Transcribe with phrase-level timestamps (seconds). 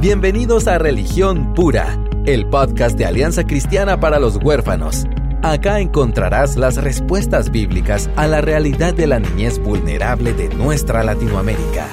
[0.00, 5.06] Bienvenidos a Religión Pura, el podcast de Alianza Cristiana para los Huérfanos.
[5.42, 11.88] Acá encontrarás las respuestas bíblicas a la realidad de la niñez vulnerable de nuestra Latinoamérica.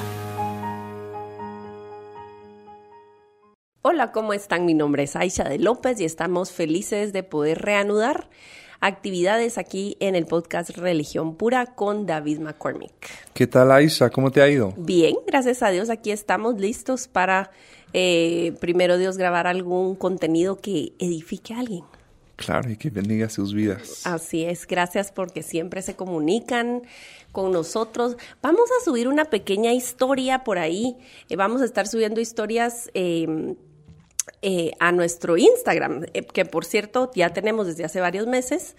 [3.82, 4.66] Hola, ¿cómo están?
[4.66, 8.28] Mi nombre es Aisha de López y estamos felices de poder reanudar
[8.80, 12.92] actividades aquí en el podcast Religión Pura con David McCormick.
[13.32, 14.10] ¿Qué tal, Aisha?
[14.10, 14.74] ¿Cómo te ha ido?
[14.76, 15.90] Bien, gracias a Dios.
[15.90, 17.50] Aquí estamos listos para,
[17.92, 21.84] eh, primero Dios, grabar algún contenido que edifique a alguien.
[22.36, 24.06] Claro, y que bendiga sus vidas.
[24.06, 26.82] Así es, gracias porque siempre se comunican
[27.32, 28.16] con nosotros.
[28.42, 30.96] Vamos a subir una pequeña historia por ahí.
[31.30, 33.54] Eh, vamos a estar subiendo historias eh,
[34.42, 38.76] eh, a nuestro Instagram, eh, que por cierto ya tenemos desde hace varios meses.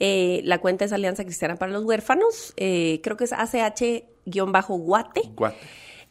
[0.00, 5.22] Eh, la cuenta es Alianza Cristiana para los Huérfanos, creo que es ACH-Guate.
[5.34, 5.56] Guate.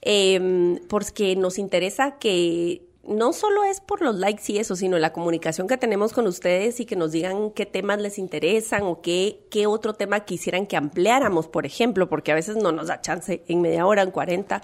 [0.10, 5.12] Em, porque nos interesa que no solo es por los likes y eso, sino la
[5.12, 9.46] comunicación que tenemos con ustedes y que nos digan qué temas les interesan o qué,
[9.52, 13.44] qué otro tema quisieran que ampliáramos, por ejemplo, porque a veces no nos da chance
[13.50, 14.62] en media hora, en 40.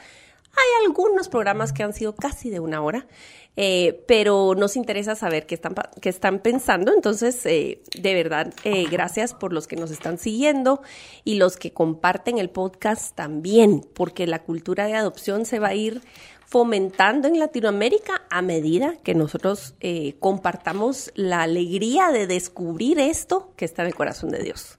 [0.53, 3.07] Hay algunos programas que han sido casi de una hora
[3.55, 6.91] eh, pero nos interesa saber qué están, qué están pensando.
[6.93, 10.81] Entonces, eh, de verdad, eh, gracias por los que nos están siguiendo
[11.23, 15.75] y los que comparten el podcast también, porque la cultura de adopción se va a
[15.75, 16.01] ir
[16.45, 19.73] fomentando en Latinoamérica a medida que nosotros
[20.19, 24.77] compartamos la alegría de descubrir esto que está en el corazón de Dios.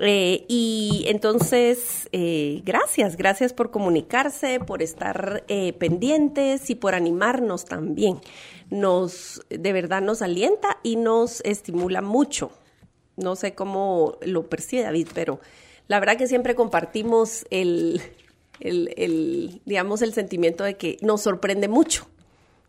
[0.00, 7.64] Eh, y entonces, eh, gracias, gracias por comunicarse, por estar eh, pendientes y por animarnos
[7.64, 8.20] también.
[8.70, 12.52] Nos, de verdad, nos alienta y nos estimula mucho.
[13.16, 15.40] No sé cómo lo percibe David, pero
[15.88, 18.00] la verdad que siempre compartimos el,
[18.60, 22.06] el, digamos, el sentimiento de que nos sorprende mucho.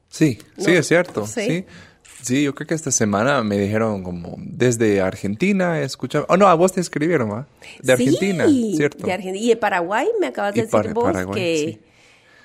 [0.08, 1.28] Sí, sí, es cierto.
[1.28, 1.42] ¿Sí?
[1.42, 1.66] Sí,
[2.28, 6.26] yo creo que esta semana me dijeron como desde Argentina, escuchaba.
[6.30, 7.48] Oh, no, a vos te escribieron, ¿va?
[7.82, 9.06] De Argentina, ¿cierto?
[9.06, 9.46] De Argentina.
[9.46, 11.80] Y de Paraguay me acabas de decir vos que.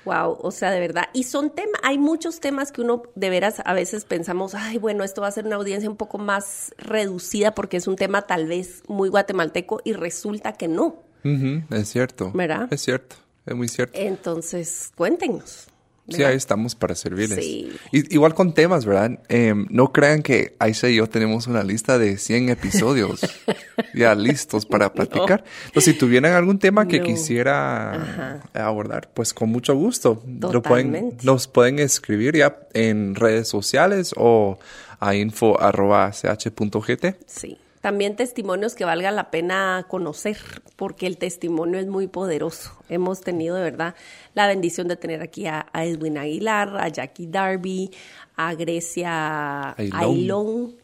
[0.05, 1.05] Wow, o sea, de verdad.
[1.13, 5.03] Y son temas, hay muchos temas que uno de veras a veces pensamos, ay, bueno,
[5.03, 8.45] esto va a ser una audiencia un poco más reducida porque es un tema tal
[8.45, 11.01] vez muy guatemalteco y resulta que no.
[11.23, 12.31] es cierto.
[12.35, 12.67] ¿Verdad?
[12.71, 13.15] Es cierto,
[13.47, 13.97] es muy cierto.
[13.99, 15.69] Entonces, cuéntenos.
[16.07, 17.43] Sí, ahí estamos para servirles.
[17.91, 19.19] igual con temas, ¿verdad?
[19.27, 23.21] Em, no crean que Aisha y yo tenemos una lista de 100 episodios
[23.95, 25.43] ya listos para platicar.
[25.65, 30.23] Entonces, si tuvieran algún tema que quisiera abordar, pues con mucho gusto.
[30.39, 34.59] Lo pueden, nos pueden escribir ya en redes sociales o
[34.99, 37.05] a info.ch.gt.
[37.25, 40.37] Sí también testimonios que valga la pena conocer,
[40.75, 42.71] porque el testimonio es muy poderoso.
[42.89, 43.93] Hemos tenido de verdad
[44.33, 47.91] la bendición de tener aquí a, Edwin Aguilar, a Jackie Darby,
[48.37, 50.77] a Grecia Ailón.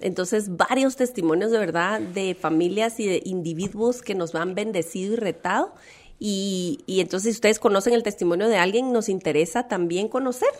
[0.00, 5.16] entonces, varios testimonios de verdad de familias y de individuos que nos han bendecido y
[5.16, 5.74] retado.
[6.20, 10.50] Y, y, entonces, si ustedes conocen el testimonio de alguien, nos interesa también conocer.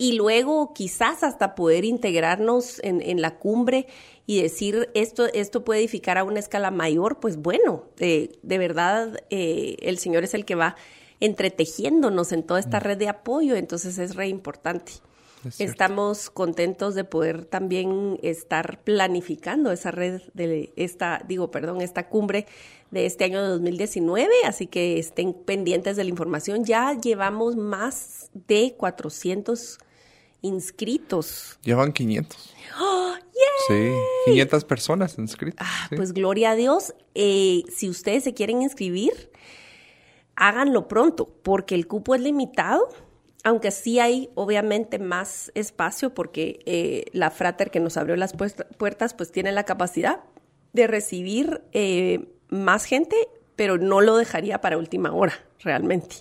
[0.00, 3.86] Y luego, quizás hasta poder integrarnos en, en la cumbre
[4.30, 9.76] y decir esto, esto puede edificar a una escala mayor, pues bueno, de verdad eh,
[9.80, 10.76] el Señor es el que va
[11.18, 12.82] entretejiéndonos en toda esta mm.
[12.82, 14.92] red de apoyo, entonces es re importante.
[15.58, 22.46] Estamos contentos de poder también estar planificando esa red de esta, digo, perdón, esta cumbre
[22.90, 26.64] de este año de 2019, así que estén pendientes de la información.
[26.64, 29.78] Ya llevamos más de 400
[30.42, 31.58] inscritos.
[31.62, 32.54] Llevan 500.
[32.80, 33.14] ¡Oh,
[33.68, 33.92] Sí,
[34.26, 35.66] 500 personas inscritas.
[35.68, 36.94] Ah, Pues gloria a Dios.
[37.14, 39.30] Eh, si ustedes se quieren inscribir,
[40.34, 42.88] háganlo pronto, porque el cupo es limitado.
[43.42, 49.14] Aunque sí hay obviamente más espacio porque eh, la frater que nos abrió las puertas
[49.14, 50.20] pues tiene la capacidad
[50.74, 53.16] de recibir eh, más gente,
[53.56, 56.16] pero no lo dejaría para última hora realmente.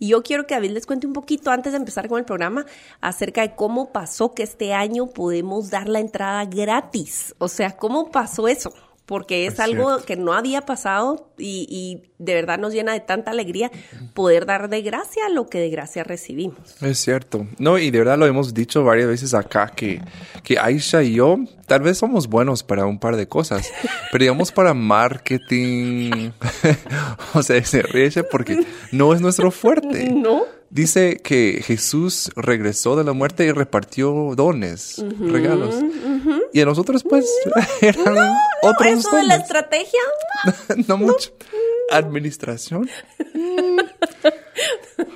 [0.00, 2.64] Y yo quiero que David les cuente un poquito antes de empezar con el programa
[3.02, 7.34] acerca de cómo pasó que este año podemos dar la entrada gratis.
[7.36, 8.72] O sea, ¿cómo pasó eso?
[9.10, 13.68] Porque es, algo que no había pasado y, de verdad nos llena de tanta alegría
[14.14, 16.80] poder dar de gracia lo que de gracia recibimos.
[16.80, 17.48] Es cierto.
[17.58, 20.00] No, y de verdad lo hemos dicho varias veces acá, que,
[20.44, 23.72] que Aisha y yo tal vez somos buenos para un par de cosas,
[24.12, 26.30] pero digamos para marketing,
[27.34, 30.08] o sea, se ríe porque no es nuestro fuerte.
[30.08, 30.59] No.
[30.70, 35.74] Dice que Jesús regresó de la muerte y repartió dones, regalos.
[36.52, 37.28] Y a nosotros, pues,
[37.80, 39.98] eran no, otros eso de la estrategia.
[40.86, 41.32] no mucho.
[41.90, 42.88] Administración.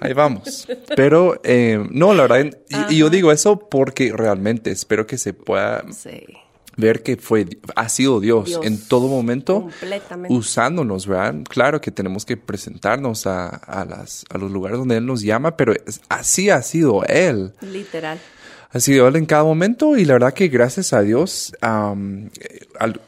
[0.00, 0.66] Ahí vamos.
[0.96, 2.58] Pero eh, no, la verdad,
[2.90, 5.84] y, yo digo eso porque realmente espero que se pueda
[6.76, 9.68] ver que fue, ha sido Dios, en todo momento
[10.28, 11.36] usándonos, ¿verdad?
[11.48, 15.56] Claro que tenemos que presentarnos a, a, las, a los lugares donde Él nos llama,
[15.56, 15.74] pero
[16.08, 17.52] así ha sido Él.
[17.60, 18.18] Literal.
[18.70, 21.54] Ha sido Él en cada momento y la verdad que gracias a Dios,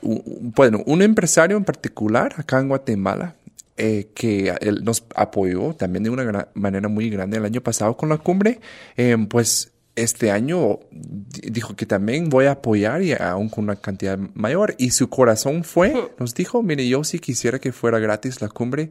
[0.03, 3.35] bueno, un empresario en particular acá en Guatemala,
[3.77, 8.09] eh, que él nos apoyó también de una manera muy grande el año pasado con
[8.09, 8.59] la cumbre,
[8.97, 14.19] eh, pues este año dijo que también voy a apoyar y aún con una cantidad
[14.35, 14.75] mayor.
[14.79, 18.91] Y su corazón fue, nos dijo, mire, yo sí quisiera que fuera gratis la cumbre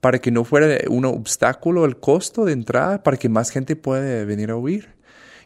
[0.00, 4.24] para que no fuera un obstáculo el costo de entrada, para que más gente pueda
[4.24, 4.98] venir a oír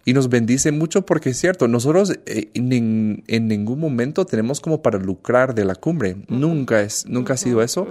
[0.05, 4.99] y nos bendice mucho porque es cierto, nosotros eh, en, ningún momento tenemos como para
[4.99, 7.87] lucrar de la cumbre, nunca es, nunca ha sido eso.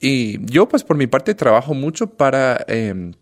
[0.00, 2.64] Y yo pues por mi parte trabajo mucho para...
[2.68, 3.12] Em,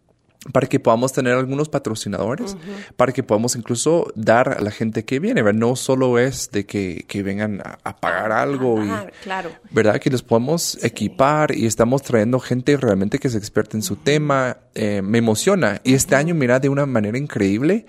[0.53, 2.57] para que podamos tener algunos patrocinadores,
[2.97, 5.59] para que podamos incluso dar a la gente que viene, ¿verdad?
[5.59, 8.91] No solo es de que, que vengan a, pagar algo y,
[9.23, 9.51] claro.
[9.71, 9.99] ¿verdad?
[9.99, 14.59] Que les podemos equipar y estamos trayendo gente realmente que es experta en su tema.
[14.75, 15.81] Eh, me emociona.
[15.85, 17.87] Y este año, mira, de una manera increíble,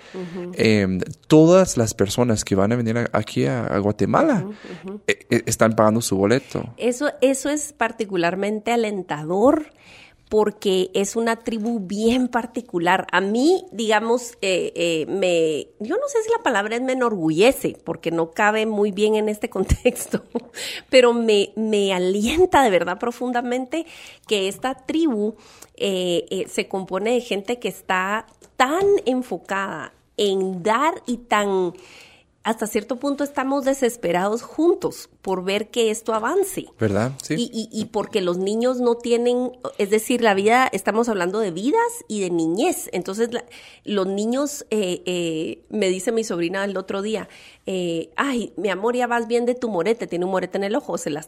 [0.53, 4.45] em, todas las personas que van a venir aquí a, Guatemala
[5.07, 6.73] eh, eh, están pagando su boleto.
[6.77, 9.65] Eso, eso es particularmente alentador
[10.35, 13.07] porque es una tribu bien particular.
[13.13, 17.77] A mí, digamos, eh, eh, me, yo no sé si la palabra es me enorgullece,
[17.85, 20.23] porque no cabe muy bien en este contexto,
[20.89, 23.85] pero me, me alienta de verdad profundamente
[24.27, 25.35] que esta tribu
[25.77, 28.25] eh, se compone de gente que está
[28.57, 31.71] tan enfocada en dar y tan
[32.45, 36.67] hasta cierto punto estamos desesperados juntos por ver que esto avance.
[36.79, 37.13] ¿Verdad?
[37.23, 37.33] Sí.
[37.51, 41.81] Y, y, porque los niños no tienen, es decir, la vida, estamos hablando de vidas
[42.07, 42.87] y de niñez.
[42.93, 43.31] Entonces,
[43.83, 47.27] los niños, eh, eh, me dice mi sobrina el otro día,
[47.65, 50.75] eh, ay, mi amor, ya vas bien de tu morete, tiene un morete en el
[50.75, 51.25] ojo, se la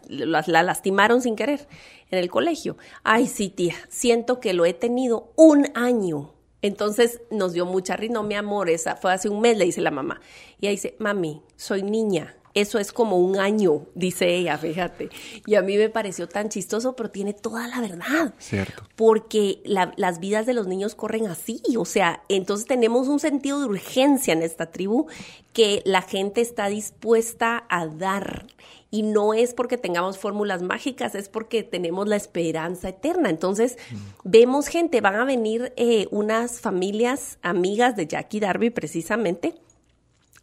[0.64, 1.68] lastimaron sin querer
[2.12, 2.78] en el colegio.
[3.04, 8.14] Ay, sí, tía, siento que lo he tenido un año entonces nos dio mucha risa,
[8.14, 10.22] no mi amor, esa fue hace un mes, le dice la mamá.
[10.60, 15.10] Y ella dice, mami, soy niña, eso es como un año, dice ella, fíjate.
[15.46, 18.34] Y a mí me pareció tan chistoso, pero tiene toda la verdad.
[18.40, 18.82] Cierto.
[18.96, 23.68] Porque las vidas de los niños corren así, o sea, entonces tenemos un sentido de
[23.68, 25.06] urgencia en esta tribu
[25.54, 28.48] que la gente está dispuesta a dar
[28.90, 33.30] y no es porque tengamos fórmulas mágicas, es porque tenemos la esperanza eterna.
[33.30, 33.96] Entonces, mm.
[34.24, 39.56] vemos gente, van a venir eh, unas familias amigas de Jackie Darby precisamente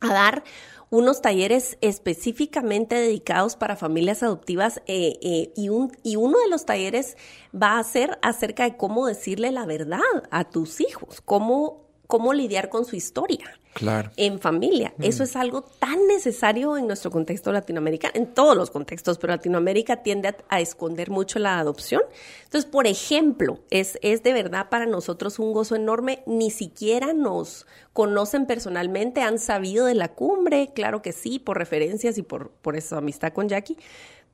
[0.01, 0.45] a dar
[0.91, 6.67] unos talleres específicamente dedicados para familias adoptivas eh, eh, y, un, y uno de los
[6.67, 7.17] talleres
[7.53, 10.01] va a ser acerca de cómo decirle la verdad
[10.31, 11.84] a tus hijos, cómo,
[12.15, 14.13] cómo lidiar con su historia claro.
[14.17, 14.95] en familia.
[15.01, 15.27] Eso mm.
[15.27, 20.33] es algo tan necesario en nuestro contexto latinoamericano, en todos los contextos, pero Latinoamérica tiende
[20.49, 22.03] a, esconder mucho la adopción.
[22.45, 26.23] Entonces, por ejemplo, es, es de verdad para nosotros un gozo enorme.
[26.25, 32.17] Ni siquiera nos conocen personalmente, han sabido de la cumbre, claro que sí, por referencias
[32.17, 33.77] y por, por su amistad con Jackie,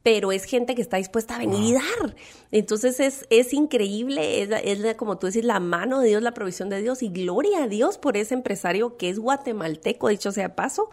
[0.02, 2.16] pero es gente que está dispuesta a venir y dar.
[2.50, 6.70] Entonces es, es increíble, es, es, como tú dices, la mano de Dios, la provisión
[6.70, 10.90] de Dios y gloria a Dios por ese empresario que es guatemalteco, dicho sea paso.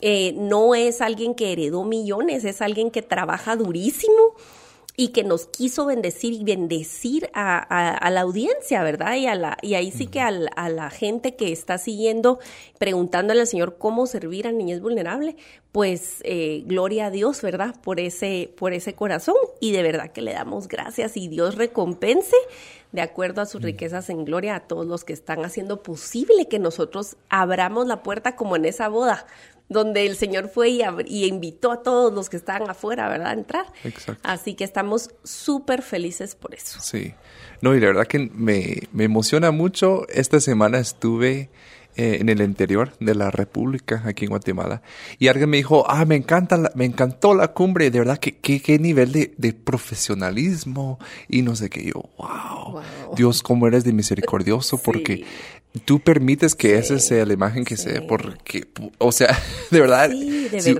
[0.00, 4.34] Eh, no es alguien que heredó millones, es alguien que trabaja durísimo
[5.00, 9.14] y que nos quiso bendecir y bendecir a, la audiencia, ¿verdad?
[9.14, 12.40] Y, a la, y ahí sí que a la, gente que está siguiendo,
[12.80, 15.36] preguntándole al Señor cómo servir a niñez vulnerable,
[15.70, 17.76] pues eh, gloria a Dios, ¿verdad?
[17.80, 22.34] Por ese, por ese corazón y de verdad que le damos gracias y Dios recompense
[22.90, 26.58] de acuerdo a sus riquezas en gloria a todos los que están haciendo posible que
[26.58, 29.26] nosotros abramos la puerta como en esa boda,
[29.68, 33.66] donde el Señor fue y, invitó a todos los que estaban afuera, ¿verdad?, a entrar.
[33.84, 34.20] Exacto.
[34.24, 36.80] Así que estamos súper felices por eso.
[36.80, 37.14] Sí.
[37.60, 40.06] No, y la verdad que me, me emociona mucho.
[40.08, 41.50] Esta semana estuve
[42.00, 44.82] eh, en el interior de la República, aquí en Guatemala.
[45.18, 48.78] Y alguien me dijo, ah, me encanta, me encantó la cumbre, de verdad, que qué
[48.78, 51.86] nivel de, de, profesionalismo y no sé qué.
[51.86, 52.82] Yo, wow,
[53.16, 55.24] Dios, cómo eres de misericordioso, porque
[55.84, 59.36] tú permites que esa sea la imagen que sea, porque, o sea,
[59.72, 60.76] de verdad, si,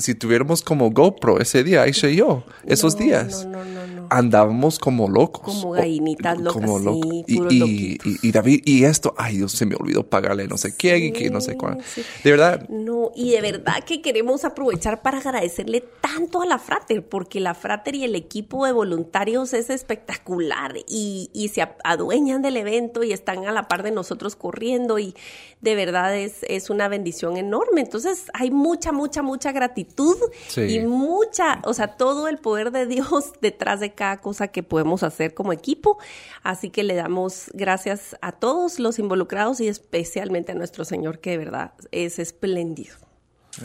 [0.00, 3.44] Si, tuviéramos como GoPro ese día, ahí soy yo, esos días.
[3.44, 5.42] No, no, no, andábamos como locos.
[5.42, 6.52] Como gallinitas locas.
[6.52, 7.24] Como locos.
[7.26, 11.12] y, y, David, y esto, ay Dios, se me olvidó pagarle no sé quién y
[11.12, 11.78] que no sé cuál.
[12.24, 12.68] De verdad.
[12.68, 17.54] No, y de verdad que queremos aprovechar para agradecerle tanto a la Frater, porque la
[17.54, 23.12] Frater y el equipo de voluntarios es espectacular y, y se adueñan del evento y
[23.12, 25.14] están a la par de nosotros corriendo y
[25.60, 27.82] de verdad es, es una bendición enorme.
[27.82, 30.16] Entonces hay mucha, mucha, mucha gratitud
[30.56, 35.02] y mucha, o sea, todo el poder de Dios detrás de cada cosa que podemos
[35.02, 35.98] hacer como equipo.
[36.42, 41.32] Así que le damos gracias a todos los involucrados y especialmente a nuestro Señor que
[41.32, 42.96] de verdad es espléndido.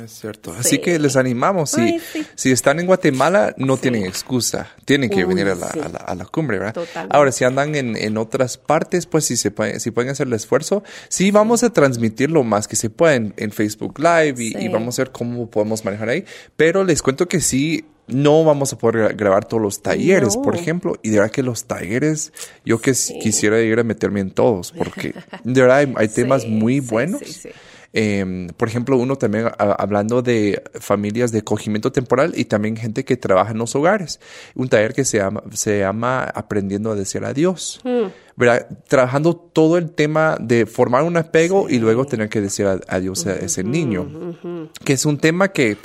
[0.03, 0.51] Es cierto.
[0.51, 1.69] Así que les animamos.
[1.69, 2.01] Si,
[2.35, 4.67] si están en Guatemala, no tienen excusa.
[4.83, 6.85] Tienen que venir a la, a, la, cumbre, ¿verdad?
[7.11, 10.33] Ahora, si andan en, en, otras partes, pues si, se pueden, si pueden hacer el
[10.33, 14.99] esfuerzo, sí vamos a transmitir lo más que se pueda en, Facebook Live y, vamos
[14.99, 16.25] a ver cómo podemos manejar ahí.
[16.57, 20.95] Pero les cuento que sí, no vamos a poder grabar todos los talleres, por ejemplo,
[21.01, 22.33] y de verdad que los talleres,
[22.65, 26.79] yo que quisiera ir a meterme en todos, porque de verdad hay, hay temas muy
[26.79, 27.21] buenos.
[27.97, 33.15] Em, por ejemplo, uno también hablando de familias de acogimiento temporal y también gente que
[33.15, 34.19] trabaja en los hogares.
[34.53, 37.79] Un taller que se llama, se llama Aprendiendo a decir adiós.
[37.85, 38.07] Mm.
[38.35, 38.67] ¿verdad?
[38.87, 43.35] Trabajando todo el tema de formar un apego y luego tener que decir adiós a
[43.35, 44.35] ese niño.
[44.83, 45.77] Que es un tema que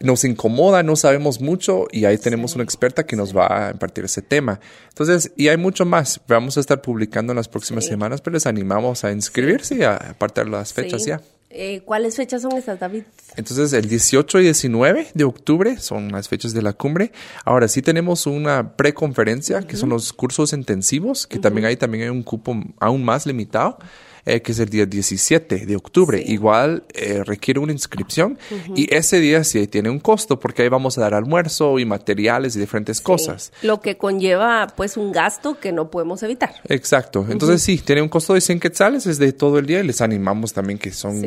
[0.00, 4.04] nos incomoda, no sabemos mucho y ahí tenemos una experta que nos va a impartir
[4.04, 4.60] ese tema.
[4.88, 6.20] Entonces, y hay mucho más.
[6.28, 9.96] Vamos a estar publicando en las próximas semanas, pero les animamos a inscribirse y a
[9.96, 11.20] apartar las fechas ya.
[11.56, 13.04] Eh, ¿Cuáles fechas son estas, David?
[13.36, 17.12] Entonces, el 18 y 19 de octubre son las fechas de la cumbre.
[17.44, 22.10] Ahora sí tenemos una preconferencia, que son los cursos intensivos, que también hay también hay
[22.10, 23.78] un cupo aún más limitado.
[24.26, 26.22] Eh, que es el día 17 de octubre.
[26.26, 28.38] Igual eh, requiere una inscripción
[28.74, 32.56] y ese día sí tiene un costo porque ahí vamos a dar almuerzo y materiales
[32.56, 33.52] y diferentes cosas.
[33.60, 36.54] Lo que conlleva pues un gasto que no podemos evitar.
[36.68, 37.26] Exacto.
[37.28, 40.00] Entonces sí, tiene un costo de 100 quetzales, es de todo el día y les
[40.00, 41.22] animamos también que son...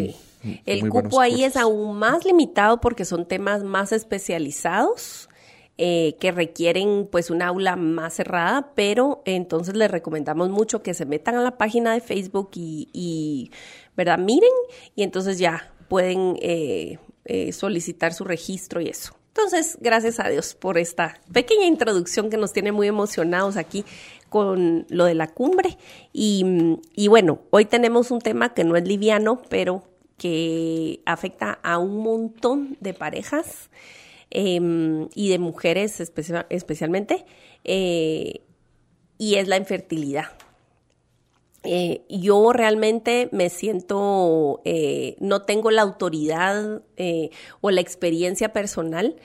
[0.66, 5.26] El cupo ahí es aún más limitado porque son temas más especializados
[5.79, 11.05] eh, que requieren pues un aula más cerrada, pero entonces les recomendamos mucho que se
[11.05, 13.51] metan a la página de Facebook y,
[13.96, 14.17] ¿verdad?
[14.17, 14.50] Miren
[14.96, 19.13] y entonces ya pueden eh, eh, solicitar su registro y eso.
[19.27, 23.86] Entonces, gracias a Dios por esta pequeña introducción que nos tiene muy emocionados aquí
[24.29, 25.77] con lo de la cumbre.
[26.12, 26.43] Y,
[26.96, 29.84] y bueno, hoy tenemos un tema que no es liviano, pero
[30.17, 33.69] que afecta a un montón de parejas.
[34.29, 37.25] Em, y de mujeres especialmente,
[37.63, 38.41] eh,
[39.17, 40.25] y es la infertilidad.
[41.63, 46.81] Eh, yo realmente me siento, eh, no tengo la autoridad
[47.62, 49.15] o la experiencia personal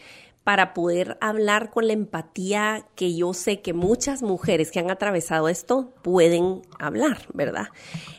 [0.45, 5.49] para poder hablar con la empatía que yo sé que muchas mujeres que han atravesado
[5.49, 7.69] esto pueden hablar, ¿verdad?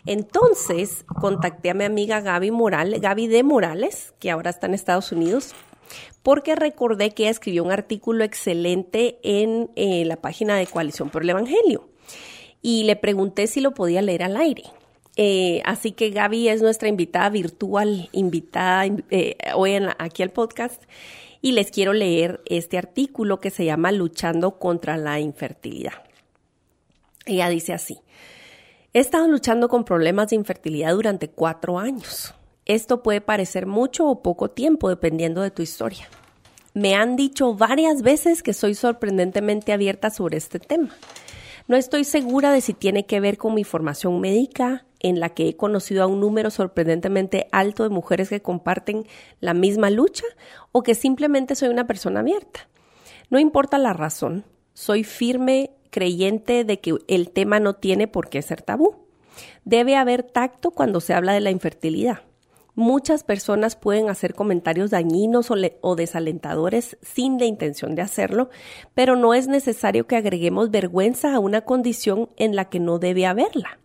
[0.05, 5.11] Entonces contacté a mi amiga Gaby Morales, Gaby de Morales, que ahora está en Estados
[5.11, 5.53] Unidos,
[6.23, 11.23] porque recordé que ella escribió un artículo excelente en eh, la página de Coalición por
[11.23, 11.89] el Evangelio
[12.61, 14.63] y le pregunté si lo podía leer al aire.
[15.15, 20.81] Eh, así que Gaby es nuestra invitada virtual, invitada eh, hoy aquí al podcast
[21.41, 25.93] y les quiero leer este artículo que se llama Luchando contra la infertilidad.
[27.25, 27.99] Ella dice así,
[28.93, 32.33] he estado luchando con problemas de infertilidad durante cuatro años.
[32.65, 36.07] Esto puede parecer mucho o poco tiempo dependiendo de tu historia.
[36.73, 40.95] Me han dicho varias veces que soy sorprendentemente abierta sobre este tema.
[41.67, 45.49] No estoy segura de si tiene que ver con mi formación médica, en la que
[45.49, 49.05] he conocido a un número sorprendentemente alto de mujeres que comparten
[49.39, 50.25] la misma lucha,
[50.71, 52.67] o que simplemente soy una persona abierta.
[53.29, 58.41] No importa la razón, soy firme creyente de que el tema no tiene por qué
[58.41, 58.95] ser tabú.
[59.63, 62.21] Debe haber tacto cuando se habla de la infertilidad.
[62.75, 68.49] Muchas personas pueden hacer comentarios dañinos o, desalentadores sin la intención de hacerlo,
[68.95, 73.27] pero no es necesario que agreguemos vergüenza a una condición en la que no debe
[73.27, 73.77] haberla.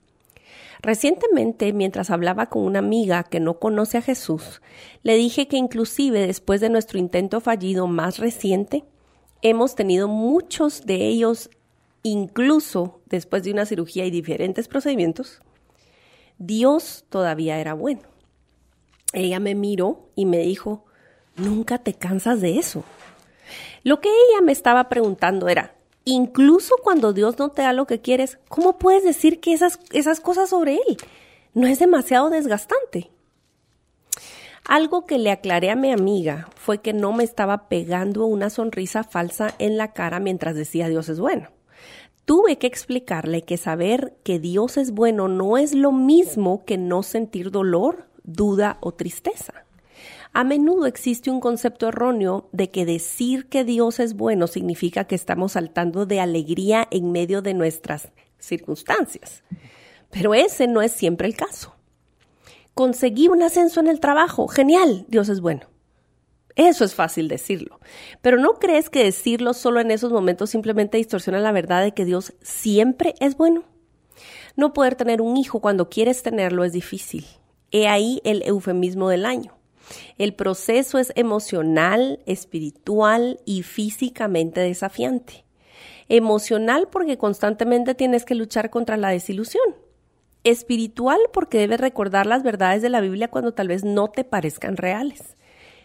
[0.80, 4.62] Recientemente, mientras hablaba con una amiga que no conoce a Jesús,
[5.02, 8.84] le dije que inclusive después de nuestro intento fallido más reciente,
[9.42, 11.50] hemos tenido muchos de ellos,
[12.04, 15.42] incluso después de una cirugía y diferentes procedimientos,
[16.38, 18.17] Dios todavía era bueno
[19.12, 20.84] ella me miró y me dijo,
[21.36, 22.84] nunca te cansas de eso.
[23.82, 25.74] Lo que ella me estaba preguntando era,
[26.04, 30.20] incluso cuando Dios no te da lo que quieres, ¿cómo puedes decir que esas, esas
[30.20, 30.98] cosas sobre Él?
[31.54, 33.10] ¿No es demasiado desgastante?
[34.68, 39.02] Algo que le aclaré a mi amiga fue que no me estaba pegando una sonrisa
[39.02, 41.48] falsa en la cara mientras decía Dios es bueno.
[42.26, 47.02] Tuve que explicarle que saber que Dios es bueno no es lo mismo que no
[47.02, 49.54] sentir dolor, duda o tristeza.
[50.32, 55.14] A menudo existe un concepto erróneo de que decir que Dios es bueno significa que
[55.14, 59.42] estamos saltando de alegría en medio de nuestras circunstancias.
[60.10, 61.74] Pero ese no es siempre el caso.
[62.74, 64.46] Conseguí un ascenso en el trabajo.
[64.46, 65.62] Genial, Dios es bueno.
[66.54, 67.80] Eso es fácil decirlo.
[68.20, 72.04] Pero ¿no crees que decirlo solo en esos momentos simplemente distorsiona la verdad de que
[72.04, 73.64] Dios siempre es bueno?
[74.56, 77.24] No poder tener un hijo cuando quieres tenerlo es difícil.
[77.70, 79.58] He ahí el eufemismo del año.
[80.16, 85.44] El proceso es emocional, espiritual y físicamente desafiante.
[86.08, 89.64] Emocional porque constantemente tienes que luchar contra la desilusión.
[90.44, 94.76] Espiritual porque debes recordar las verdades de la Biblia cuando tal vez no te parezcan
[94.76, 95.36] reales.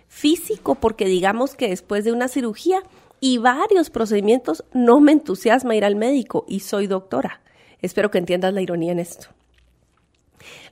[0.08, 2.84] Físico porque digamos que después de una cirugía
[3.20, 7.42] y varios procedimientos no me entusiasma ir al médico y soy doctora.
[7.82, 9.28] Espero que entiendas la ironía en esto.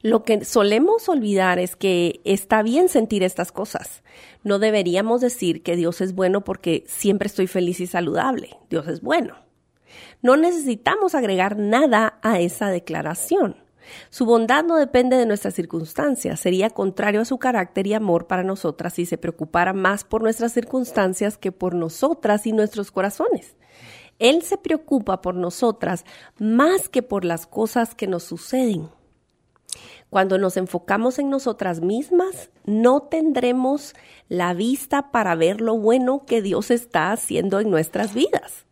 [0.01, 4.04] Lo que solemos olvidar es que está bien sentir estas cosas.
[4.44, 8.58] No deberíamos decir que Dios es bueno porque siempre estoy feliz y saludable.
[8.70, 9.36] Dios es bueno.
[10.22, 13.58] No necesitamos agregar nada a esa declaración.
[14.10, 18.44] Su bondad no depende de nuestras circunstancias, sería contrario a su carácter y amor para
[18.44, 23.56] nosotras si se preocupara más por nuestras circunstancias que por nosotras y nuestros corazones.
[24.20, 26.06] Él se preocupa por nosotras
[26.38, 28.90] más que por las cosas que nos suceden.
[30.12, 33.96] Cuando nos enfocamos en nosotras mismas, no tendremos
[34.27, 38.65] la vista para ver lo bueno que Dios está haciendo en nuestras vidas.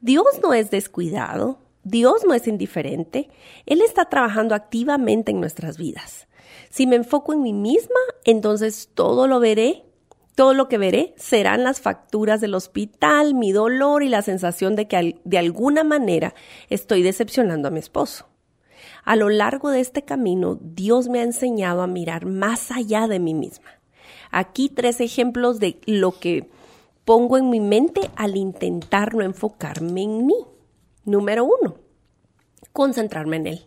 [0.00, 3.28] Dios no es descuidado, Dios no es indiferente,
[3.66, 6.26] Él está trabajando activamente en nuestras vidas.
[6.70, 9.84] Si me enfoco en mí misma, entonces todo lo veré,
[10.34, 14.88] todo lo que veré serán las facturas del hospital, mi dolor y la sensación de
[14.88, 16.32] que de alguna manera
[16.70, 18.26] estoy decepcionando a mi esposo.
[19.08, 23.18] A lo largo de este camino, Dios me ha enseñado a mirar más allá de
[23.18, 23.70] mí misma.
[24.30, 26.50] Aquí tres ejemplos de lo que
[27.06, 30.36] pongo en mi mente al intentar no enfocarme en mí.
[31.06, 31.76] Número uno,
[32.74, 33.66] concentrarme en Él.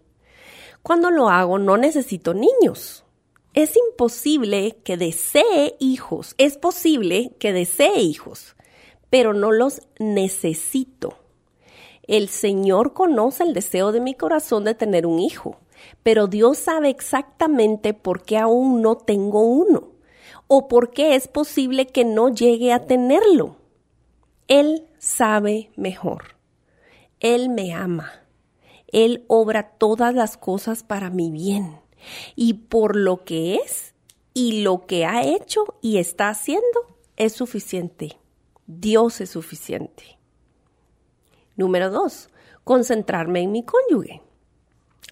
[0.84, 3.04] Cuando lo hago no necesito niños.
[3.56, 6.36] Es imposible que desee hijos.
[6.38, 8.56] Es posible que desee hijos,
[9.10, 11.21] pero no los necesito.
[12.08, 15.60] El Señor conoce el deseo de mi corazón de tener un hijo,
[16.04, 19.90] pero Dios sabe exactamente por qué aún no tengo uno
[20.48, 23.56] o por qué es posible que no llegue a tenerlo.
[24.48, 26.36] Él sabe mejor.
[27.20, 28.12] Él me ama.
[28.88, 31.80] Él obra todas las cosas para mi bien.
[32.36, 33.94] Y por lo que es
[34.34, 38.18] y lo que ha hecho y está haciendo, es suficiente.
[38.66, 40.18] Dios es suficiente.
[41.56, 42.30] Número dos,
[42.64, 44.22] concentrarme en mi cónyuge.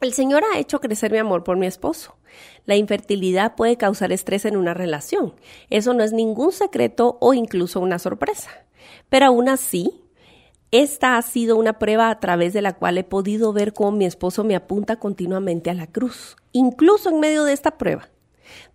[0.02, 2.16] El Señor ha hecho crecer mi amor por mi esposo.
[2.66, 5.34] La infertilidad puede causar estrés en una relación.
[5.70, 8.50] Eso no es ningún secreto o incluso una sorpresa.
[9.10, 10.02] Pero aún así,
[10.72, 14.06] esta ha sido una prueba a través de la cual he podido ver cómo mi
[14.06, 18.10] esposo me apunta continuamente a la cruz, incluso en medio de esta prueba.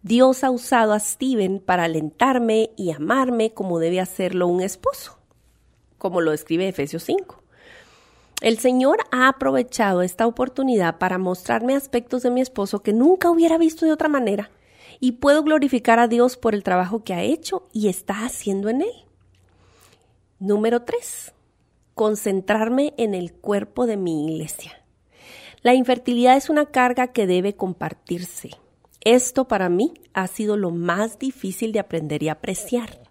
[0.03, 5.18] Dios ha usado a Steven para alentarme y amarme como debe hacerlo un esposo,
[5.96, 7.43] como lo describe Efesios 5.
[8.44, 13.57] El Señor ha aprovechado esta oportunidad para mostrarme aspectos de mi esposo que nunca hubiera
[13.57, 14.50] visto de otra manera
[15.00, 18.83] y puedo glorificar a Dios por el trabajo que ha hecho y está haciendo en
[18.83, 19.07] él.
[20.38, 21.33] Número 3.
[21.94, 24.72] Concentrarme en el cuerpo de mi iglesia.
[25.62, 28.50] La infertilidad es una carga que debe compartirse.
[29.00, 33.04] Esto para mí ha sido lo más difícil de aprender y apreciar.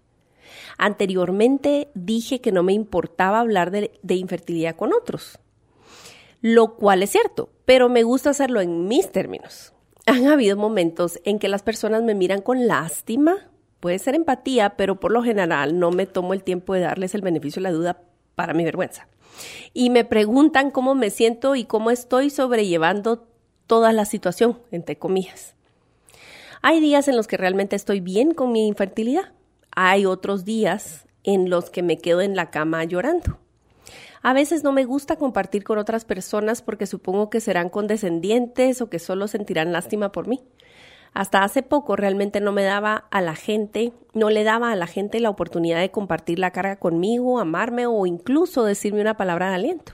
[0.78, 5.38] Anteriormente dije que no me importaba hablar de, infertilidad con otros,
[6.40, 9.72] lo cual es cierto, pero me gusta hacerlo en mis términos.
[10.06, 14.98] Han habido momentos en que las personas me miran con lástima, puede ser empatía, pero
[14.98, 18.02] por lo general no me tomo el tiempo de darles el beneficio de la duda
[18.34, 19.08] para mi vergüenza.
[19.72, 23.26] Y me preguntan cómo me siento y cómo estoy sobrellevando
[23.66, 25.54] toda la situación, entre comillas.
[26.62, 29.33] Hay días en los que realmente estoy bien con mi infertilidad
[29.74, 33.38] hay otros días en los que me quedo en la cama llorando.
[34.22, 38.88] A veces no me gusta compartir con otras personas porque supongo que serán condescendientes o
[38.88, 40.42] que solo sentirán lástima por mí.
[41.12, 44.86] Hasta hace poco realmente no me daba a la gente, no le daba a la
[44.86, 49.56] gente la oportunidad de compartir la carga conmigo, amarme o incluso decirme una palabra de
[49.56, 49.92] aliento.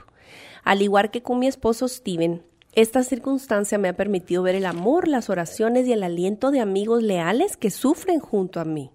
[0.63, 5.09] Al igual que con mi esposo Steven, Esta circunstancia me ha permitido ver el amor,
[5.09, 8.91] las oraciones y el aliento de amigos leales que sufren junto a mí.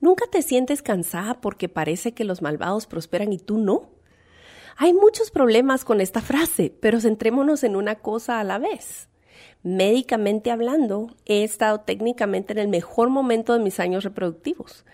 [0.00, 3.90] ¿Nunca te sientes cansada porque parece que los malvados prosperan y tú no?
[4.76, 9.10] Hay muchos problemas con esta frase, pero centrémonos en una cosa a la vez.
[9.62, 14.86] Médicamente hablando, he estado técnicamente en el mejor momento de mis años reproductivos.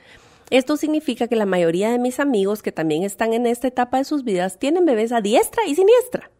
[0.51, 4.05] Esto significa que la mayoría de mis amigos que también están en esta etapa de
[4.05, 6.33] sus vidas tienen bebés a diestra y siniestra.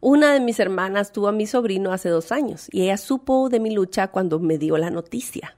[0.00, 3.58] Una de mis hermanas tuvo a mi sobrino hace dos años y ella supo de
[3.58, 5.56] mi lucha cuando me dio la noticia.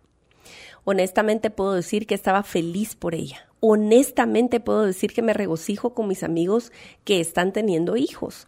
[0.91, 3.47] Honestamente puedo decir que estaba feliz por ella.
[3.61, 6.73] Honestamente puedo decir que me regocijo con mis amigos
[7.05, 8.47] que están teniendo hijos.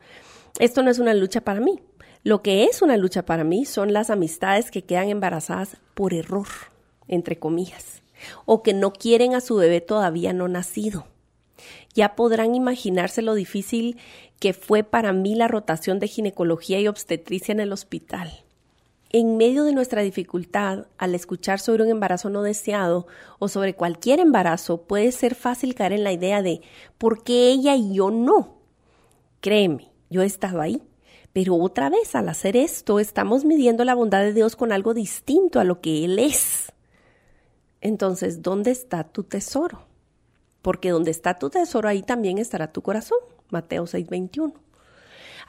[0.59, 1.81] Esto no es una lucha para mí.
[2.25, 6.47] Lo que es una lucha para mí son las amistades que quedan embarazadas por error,
[7.09, 8.03] entre comillas,
[8.47, 11.09] o que no quieren a su bebé todavía no nacido.
[11.93, 13.99] Ya podrán imaginarse lo difícil
[14.39, 18.45] que fue para mí la rotación de ginecología y obstetricia en el hospital.
[19.13, 23.09] En medio de nuestra dificultad, al escuchar sobre un embarazo no deseado
[23.41, 26.61] o sobre cualquier embarazo, puede ser fácil caer en la idea de
[26.97, 28.59] ¿por qué ella y yo no?
[29.41, 30.81] Créeme, yo he estado ahí.
[31.33, 35.59] Pero otra vez, al hacer esto, estamos midiendo la bondad de Dios con algo distinto
[35.59, 36.73] a lo que Él es.
[37.81, 39.87] Entonces, ¿dónde está tu tesoro?
[40.63, 43.19] Porque donde está tu tesoro, ahí también estará tu corazón.
[43.49, 44.53] Mateo 6:21.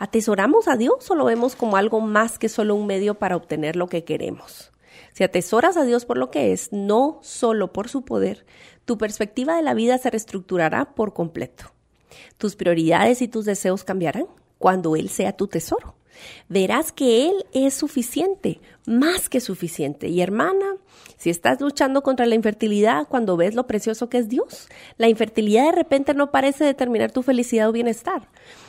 [0.01, 3.75] ¿Atesoramos a Dios o lo vemos como algo más que solo un medio para obtener
[3.75, 4.71] lo que queremos?
[5.13, 8.43] Si atesoras a Dios por lo que es, no solo por su poder,
[8.85, 11.65] tu perspectiva de la vida se reestructurará por completo.
[12.39, 14.25] Tus prioridades y tus deseos cambiarán
[14.57, 15.93] cuando Él sea tu tesoro.
[16.49, 20.07] Verás que Él es suficiente, más que suficiente.
[20.07, 20.75] Y hermana,
[21.17, 25.65] si estás luchando contra la infertilidad cuando ves lo precioso que es Dios, la infertilidad
[25.65, 28.27] de repente no parece determinar tu felicidad o bienestar.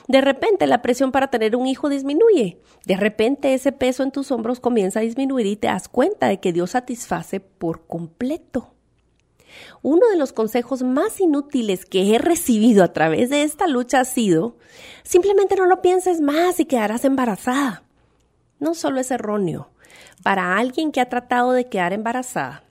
[0.08, 2.60] De repente la presión para tener un hijo disminuye.
[2.84, 6.40] De repente ese peso en tus hombros comienza a disminuir y te das cuenta de
[6.40, 8.74] que Dios satisface por completo.
[9.82, 14.04] Uno de los consejos más inútiles que he recibido a través de esta lucha ha
[14.04, 14.56] sido,
[15.02, 17.82] simplemente no lo pienses más y quedarás embarazada.
[18.58, 19.70] No solo es erróneo,
[20.22, 22.64] para alguien que ha tratado de quedar embarazada,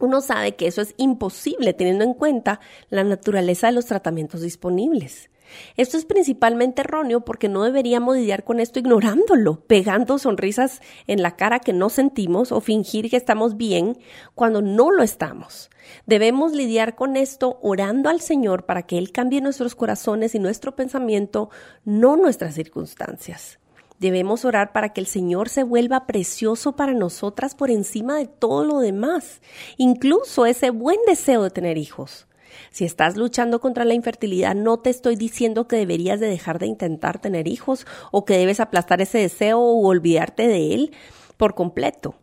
[0.00, 5.28] uno sabe que eso es imposible teniendo en cuenta la naturaleza de los tratamientos disponibles.
[5.76, 11.36] Esto es principalmente erróneo porque no deberíamos lidiar con esto ignorándolo, pegando sonrisas en la
[11.36, 13.98] cara que no sentimos o fingir que estamos bien
[14.34, 15.70] cuando no lo estamos.
[16.06, 20.76] Debemos lidiar con esto orando al Señor para que Él cambie nuestros corazones y nuestro
[20.76, 21.50] pensamiento,
[21.84, 23.58] no nuestras circunstancias.
[24.00, 28.64] Debemos orar para que el Señor se vuelva precioso para nosotras por encima de todo
[28.64, 29.42] lo demás,
[29.76, 32.26] incluso ese buen deseo de tener hijos.
[32.70, 36.66] Si estás luchando contra la infertilidad, no te estoy diciendo que deberías de dejar de
[36.66, 40.92] intentar tener hijos o que debes aplastar ese deseo o olvidarte de él
[41.36, 42.14] por completo.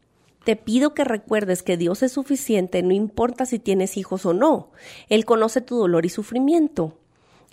[0.44, 4.72] Te pido que recuerdes que Dios es suficiente, no importa si tienes hijos o no.
[5.10, 6.98] Él conoce tu dolor y sufrimiento.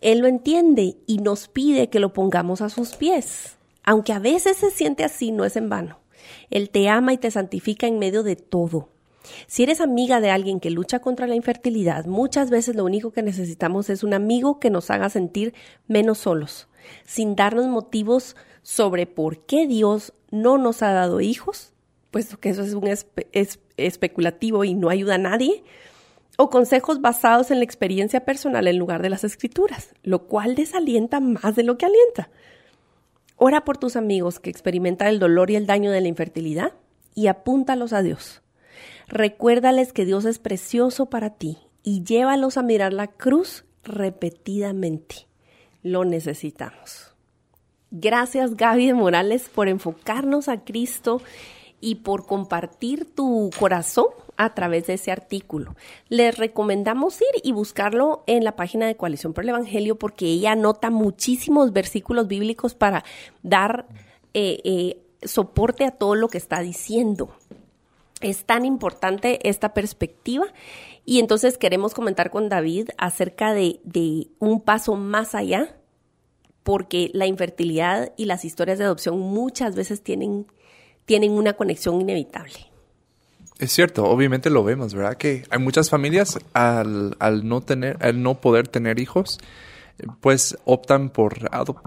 [0.01, 3.57] Él lo entiende y nos pide que lo pongamos a sus pies.
[3.83, 5.99] Aunque a veces se siente así, no es en vano.
[6.51, 8.94] Él te ama y te santifica en medio de todo.
[9.47, 13.23] Si eres amiga de alguien que lucha contra la infertilidad, muchas veces lo único que
[13.23, 15.55] necesitamos es un amigo que nos haga sentir
[15.87, 16.69] menos solos,
[17.05, 21.73] sin darnos motivos sobre por qué Dios no nos ha dado hijos,
[22.11, 22.89] puesto que eso es un
[23.77, 25.65] especulativo y no ayuda a nadie,
[26.37, 31.21] o consejos basados en la experiencia personal en lugar de las escrituras, lo cual desalienta
[31.21, 32.31] más de lo que alienta.
[33.37, 36.73] Ora por tus amigos que experimentan el dolor y el daño de la infertilidad
[37.15, 38.44] y apúntalos a Dios.
[39.09, 45.27] Recuérdales que Dios es precioso para ti y llévalos a mirar la cruz repetidamente.
[45.83, 47.15] Lo necesitamos.
[47.91, 51.23] Gracias Gaby de Morales por enfocarnos a Cristo
[51.81, 54.07] y por compartir tu corazón
[54.37, 55.77] a través de ese artículo.
[56.09, 60.53] Les recomendamos ir y buscarlo en la página de Coalición por el Evangelio porque ella
[60.53, 63.05] anota muchísimos versículos bíblicos para
[63.43, 63.87] dar
[64.33, 67.31] eh, eh, soporte a todo lo que está diciendo.
[68.25, 70.47] Es tan importante esta perspectiva
[71.05, 73.81] y entonces queremos comentar con David acerca de,
[74.39, 75.77] un paso más allá
[76.63, 80.47] porque la infertilidad y las historias de adopción muchas veces tienen
[81.05, 82.55] tienen una conexión inevitable.
[83.59, 85.19] Es cierto, obviamente lo vemos, ¿verdad?
[85.19, 89.39] Que hay muchas familias al, al no tener, al no poder tener hijos,
[90.23, 91.43] pues optan por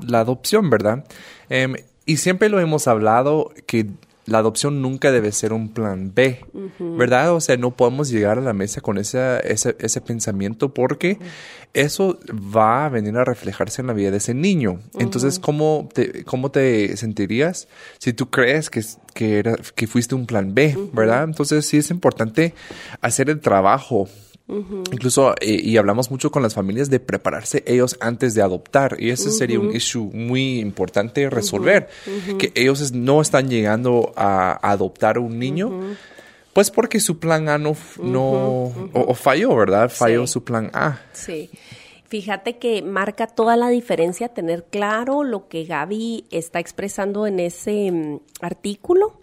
[0.08, 1.04] la adopción, ¿verdad?
[1.50, 1.73] Em,
[2.06, 3.88] y siempre lo hemos hablado que
[4.28, 6.46] la adopción nunca debe ser un plan B,
[6.80, 7.34] ¿verdad?
[7.34, 11.18] O sea, no podemos llegar a la mesa con ese, ese, pensamiento porque
[11.74, 14.82] eso va a venir a reflejarse en la vida de ese niño.
[15.00, 20.26] Entonces, ¿cómo te, ¿cómo te sentirías si tú crees que, que, era, que fuiste un
[20.26, 21.24] plan B, ¿verdad?
[21.24, 22.54] Entonces, sí es importante
[23.02, 24.10] hacer el trabajo
[24.50, 28.96] Incluso, eh, y hablamos mucho con las familias de prepararse ellos antes de adoptar.
[29.00, 31.90] Y ese sería un issue muy importante resolver.
[32.38, 35.96] Que ellos no están llegando a, adoptar un niño.
[36.54, 39.90] Pues porque su plan A no, no o, falló, ¿verdad?
[39.90, 41.00] Falló su plan A.
[41.14, 41.50] Sí.
[42.08, 47.92] Fíjate que marca toda la diferencia tener claro lo que Gaby está expresando en ese
[47.92, 49.16] mm, artículo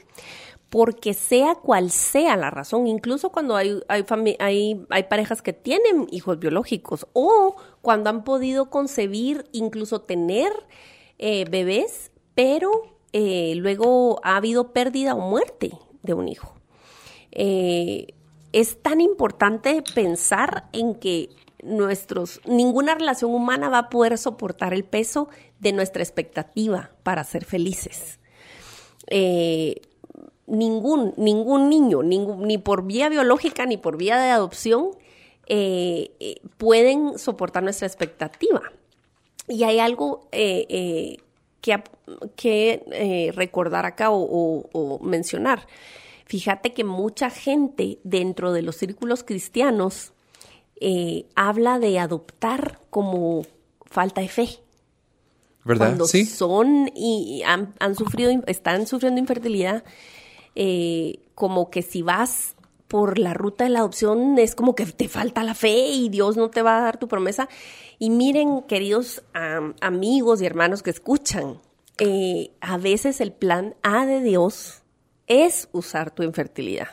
[0.74, 6.40] porque sea cual sea la razón, incluso cuando hay, hay, hay, parejas que tienen hijos
[6.40, 10.50] biológicos o cuando han podido concebir, incluso tener
[11.18, 12.72] eh, bebés, pero
[13.12, 15.70] eh, luego ha habido pérdida o muerte
[16.02, 16.56] de un hijo.
[17.30, 18.08] Eh,
[18.50, 21.28] es tan importante pensar en que
[21.62, 25.28] nuestros, ninguna relación humana va a poder soportar el peso
[25.60, 28.18] de nuestra expectativa para ser felices
[30.46, 34.90] ningún, ningún niño, ni por vía biológica ni por vía de adopción,
[35.46, 38.62] eh, eh, pueden soportar nuestra expectativa.
[39.46, 41.18] Y hay algo eh,
[41.60, 41.82] que,
[42.34, 45.66] que recordar acá o, mencionar.
[46.24, 50.12] Fíjate que mucha gente dentro de los círculos cristianos
[51.34, 53.44] habla de adoptar como
[53.84, 54.48] falta de fe.
[55.64, 55.88] ¿Verdad?
[55.88, 59.84] Cuando son y han, han, sufrido, están sufriendo infertilidad,
[60.54, 62.54] eh, como que si vas
[62.88, 66.36] por la ruta de la adopción es como que te falta la fe y Dios
[66.36, 67.48] no te va a dar tu promesa.
[67.98, 69.22] Y miren, queridos
[69.80, 71.60] amigos y hermanos que escuchan,
[71.98, 74.82] eh, a veces el plan A de Dios
[75.26, 76.88] es usar tu infertilidad.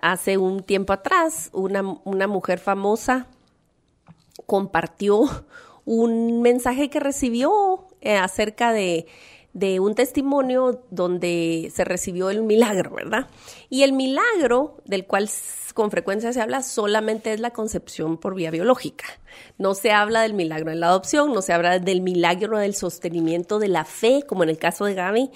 [0.00, 3.28] Hace un tiempo atrás, una, una mujer famosa
[4.46, 5.46] compartió
[5.84, 9.06] un mensaje que recibió eh, acerca de
[9.58, 13.26] de un testimonio donde se recibió el milagro, ¿verdad?
[13.68, 15.28] Y el milagro del cual
[15.74, 19.04] con frecuencia se habla solamente es la concepción por vía biológica.
[19.58, 23.58] No se habla del milagro en la adopción, no se habla del milagro del sostenimiento
[23.58, 25.30] de la fe, como en el caso de Gaby,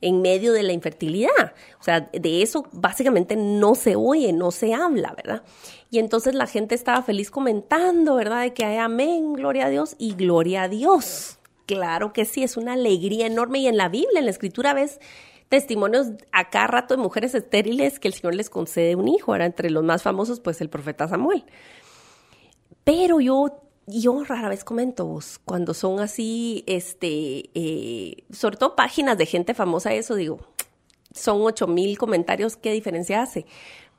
[0.00, 1.54] en medio de la infertilidad.
[1.78, 5.42] O sea, de eso básicamente no se oye, no se habla, ¿verdad?
[5.90, 8.42] Y entonces la gente estaba feliz comentando, ¿verdad?
[8.42, 11.35] De que hay amén, gloria a Dios y gloria a Dios.
[11.66, 15.00] Claro que sí, es una alegría enorme y en la Biblia, en la escritura ves
[15.48, 19.46] testimonios a cada rato de mujeres estériles que el Señor les concede un hijo, era
[19.46, 21.44] entre los más famosos pues el profeta Samuel.
[22.84, 29.26] Pero yo yo rara vez comento cuando son así, este, eh, sobre todo páginas de
[29.26, 30.40] gente famosa, eso digo,
[31.12, 33.46] son ocho mil comentarios, ¿qué diferencia hace?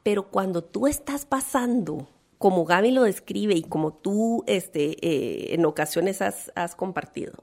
[0.03, 5.65] Pero cuando tú estás pasando como Gaby lo describe y como tú este, eh, en
[5.65, 7.33] ocasiones has, compartido,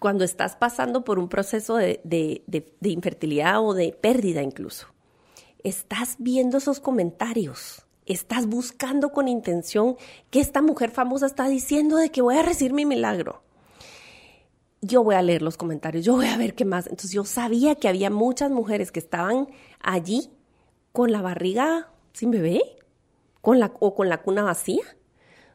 [0.00, 4.88] cuando estás pasando por un proceso de, de, infertilidad o de pérdida incluso,
[5.62, 9.96] estás viendo esos comentarios, estás buscando con intención
[10.30, 13.42] que esta mujer famosa está diciendo de que voy a recibir mi milagro.
[14.80, 16.86] Yo voy a leer los comentarios, yo voy a ver qué más.
[16.86, 19.48] Entonces yo sabía que había muchas mujeres que estaban
[19.80, 20.30] allí
[20.92, 22.73] con la barriga sin bebé,
[23.44, 24.82] con la, o con la cuna vacía,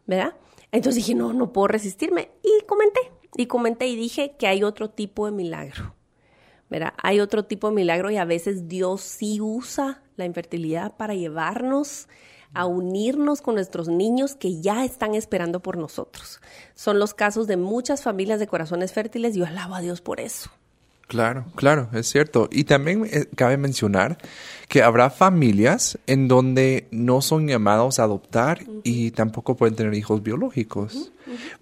[0.05, 0.35] ¿verdad?
[0.71, 2.29] Entonces dije, no, no puedo resistirme.
[2.43, 2.99] Y comenté,
[3.35, 5.95] y comenté y dije que hay otro tipo de milagro,
[6.69, 6.93] ¿verdad?
[7.01, 12.07] Hay otro tipo de milagro y a veces Dios sí usa la infertilidad para llevarnos
[12.53, 16.41] a unirnos con nuestros niños que ya están esperando por nosotros.
[16.75, 20.19] Son los casos de muchas familias de corazones fértiles y yo alabo a Dios por
[20.19, 20.51] eso.
[21.09, 22.47] Claro, claro, es cierto.
[22.51, 24.19] Y también eh, cabe mencionar
[24.67, 30.21] que habrá familias en donde no son llamados a adoptar y tampoco pueden tener hijos
[30.21, 31.11] biológicos.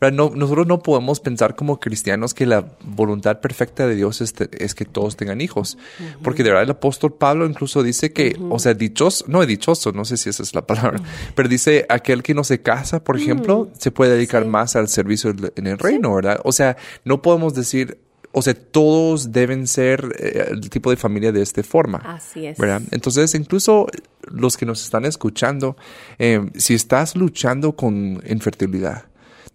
[0.01, 5.15] nosotros no podemos pensar como cristianos que la voluntad perfecta de Dios es, que todos
[5.15, 5.77] tengan hijos.
[6.21, 9.93] Porque de verdad el apóstol Pablo incluso dice que, o sea, dichoso, no es dichoso,
[9.93, 10.99] no sé si esa es la palabra,
[11.35, 15.33] pero dice aquel que no se casa, por ejemplo, se puede dedicar más al servicio
[15.55, 16.41] en el reino, ¿verdad?
[16.43, 17.97] O sea, no podemos decir,
[18.37, 21.97] o sea, todos deben ser eh, el tipo de familia de esta forma.
[21.97, 22.57] Así es.
[22.57, 22.81] ¿verdad?
[22.91, 23.87] Entonces, incluso
[24.29, 25.75] los que nos están escuchando,
[26.19, 29.05] eh, si estás luchando con infertilidad,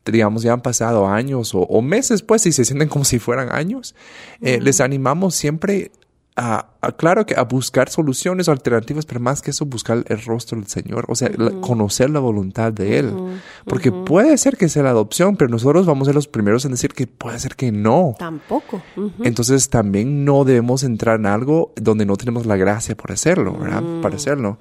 [0.04, 3.94] digamos, ya han pasado años o, meses, pues, y se sienten como si fueran años,
[4.40, 5.92] eh, les animamos siempre
[6.36, 10.66] a, claro que a buscar soluciones alternativas, pero más que eso, buscar el rostro del
[10.66, 13.12] Señor, o sea, conocer la voluntad de Él.
[13.66, 16.72] Porque puede ser que sea la adopción, pero nosotros vamos a ser los primeros en
[16.72, 18.14] decir que puede ser que no.
[18.18, 18.82] Tampoco.
[19.22, 23.82] Entonces también no debemos entrar en algo donde no tenemos la gracia por hacerlo, ¿verdad?
[24.00, 24.58] Para hacerlo.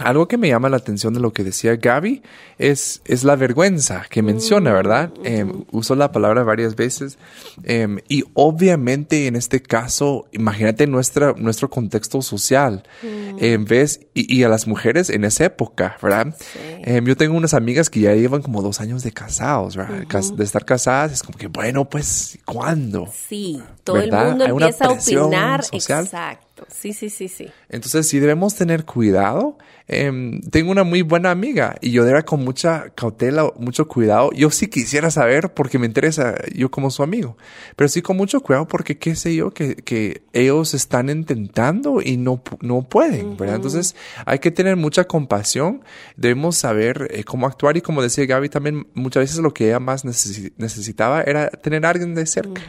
[0.00, 2.22] Algo que me llama la atención de lo que decía Gaby
[2.58, 5.12] es, es la vergüenza que menciona, ¿verdad?
[5.24, 7.18] Eh, usó la palabra varias veces.
[7.64, 12.84] Em, y obviamente en este caso, imagínate nuestra, nuestro contexto social.
[13.02, 16.34] En vez, y, a las mujeres en esa época, ¿verdad?
[16.82, 20.04] Em, yo tengo unas amigas que ya llevan como dos años de casados, ¿verdad?
[20.34, 23.08] De estar casadas, es como que, bueno, pues, ¿cuándo?
[23.28, 25.64] Sí, todo el mundo empieza a opinar.
[25.72, 26.66] Exacto.
[26.68, 27.48] Sí, sí, sí, sí.
[27.68, 29.56] Entonces, sí debemos tener cuidado.
[29.92, 34.30] Em, tengo una muy buena amiga y yo era con mucha cautela, mucho cuidado.
[34.32, 37.36] Yo sí quisiera saber porque me interesa yo como su amigo,
[37.74, 42.18] pero sí con mucho cuidado porque qué sé yo que, que ellos están intentando y
[42.18, 43.56] no, no pueden, ¿verdad?
[43.56, 45.82] Entonces, hay que tener mucha compasión.
[46.16, 49.80] Debemos saber eh, cómo actuar y como decía Gaby también, muchas veces lo que ella
[49.80, 52.62] más necesitaba era tener a alguien de cerca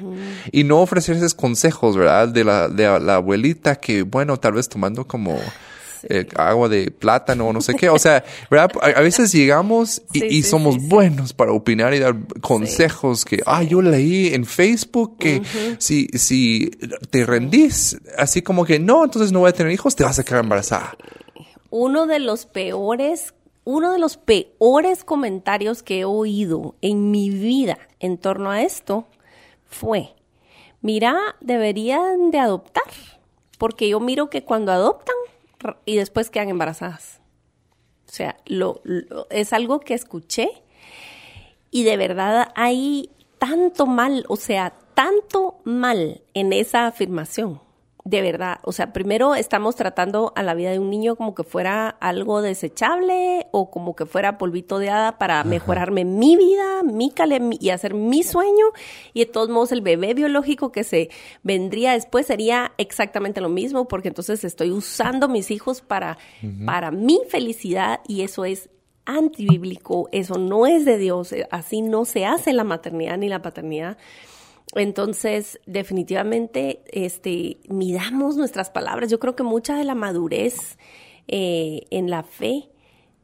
[0.52, 2.30] y no ofrecerse consejos, ¿verdad?
[2.30, 5.38] De la, de la abuelita que, bueno, tal vez tomando como
[6.10, 7.90] eh, agua de plátano o no sé qué.
[7.90, 8.72] O sea, ¿verdad?
[8.82, 14.34] A, veces llegamos y, somos buenos para opinar y dar consejos que, ah, yo leí
[14.34, 15.42] en Facebook que
[15.78, 16.72] si, si
[17.10, 20.24] te rendís, así como que no, entonces no voy a tener hijos, te vas a
[20.24, 20.96] quedar embarazada.
[21.70, 23.34] Uno de los peores
[23.64, 29.06] uno de los peores comentarios que he oído en mi vida en torno a esto
[29.68, 30.16] fue,
[30.82, 32.84] mira, deberían de adoptar
[33.62, 35.16] porque yo miro que cuando adoptan
[35.86, 37.22] y después quedan embarazadas.
[38.08, 38.82] O sea, lo,
[39.30, 40.50] es algo que escuché
[41.70, 47.62] y de verdad hay tanto mal, o sea, tanto mal en esa afirmación
[48.04, 51.44] de verdad, o sea, primero estamos tratando a la vida de un niño como que
[51.44, 57.14] fuera algo desechable o como que fuera polvito de hada para mejorarme mi vida, mi
[57.60, 58.66] y hacer mi sueño.
[59.14, 61.10] Y de todos modos, el bebé biológico que se
[61.44, 66.18] vendría después sería exactamente lo mismo, porque entonces estoy usando mis hijos para,
[66.66, 68.70] para mi felicidad y eso es
[69.06, 73.98] antibíblico, eso no es de Dios, así no se hace la maternidad ni la paternidad.
[74.76, 79.10] Entonces, definitivamente, este, midamos nuestras palabras.
[79.10, 80.78] Yo creo que mucha de la madurez
[81.28, 82.70] eh, en la fe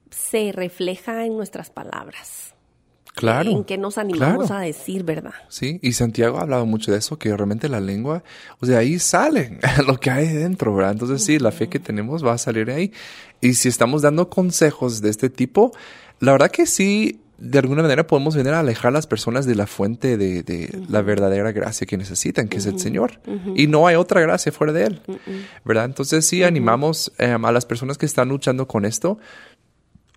[0.10, 2.54] se refleja en nuestras palabras.
[3.16, 3.50] Claro.
[3.50, 5.34] En que nos animamos a decir, ¿verdad?
[5.50, 8.24] Sí, y Santiago ha hablado mucho de eso, que realmente la lengua,
[8.60, 10.92] o sea, ahí sale lo que hay dentro, ¿verdad?
[10.92, 12.94] Entonces sí, la fe que tenemos va a salir ahí.
[13.42, 15.72] Y si estamos dando consejos de este tipo,
[16.20, 19.56] la verdad que sí, de alguna manera podemos venir a alejar a las personas de
[19.56, 23.19] la fuente de, la verdadera gracia que necesitan, que es el Señor.
[23.56, 25.02] Y no hay otra gracia fuera de Él.
[25.63, 25.86] ¿Verdad?
[25.86, 29.19] Entonces sí animamos em, a las personas que están luchando con esto,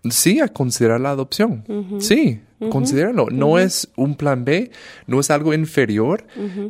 [0.09, 1.65] sí, a considerar la adopción.
[2.01, 3.27] Sí, considéralo.
[3.31, 4.71] No es un plan B,
[5.07, 6.27] no es algo inferior.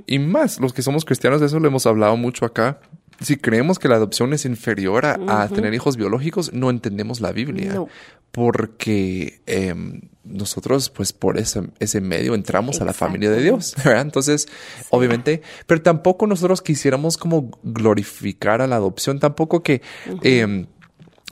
[0.06, 2.80] Y más, los que somos cristianos, de eso lo hemos hablado mucho acá
[3.20, 7.84] si creemos que la adopción es inferior a, tener hijos biológicos, no entendemos la Biblia.
[8.32, 14.46] Porque em, nosotros, pues por ese, ese medio entramos a la familia de Dios, Entonces,
[14.90, 19.82] obviamente, pero tampoco nosotros quisiéramos como glorificar a la adopción, tampoco que...
[20.22, 20.66] Em,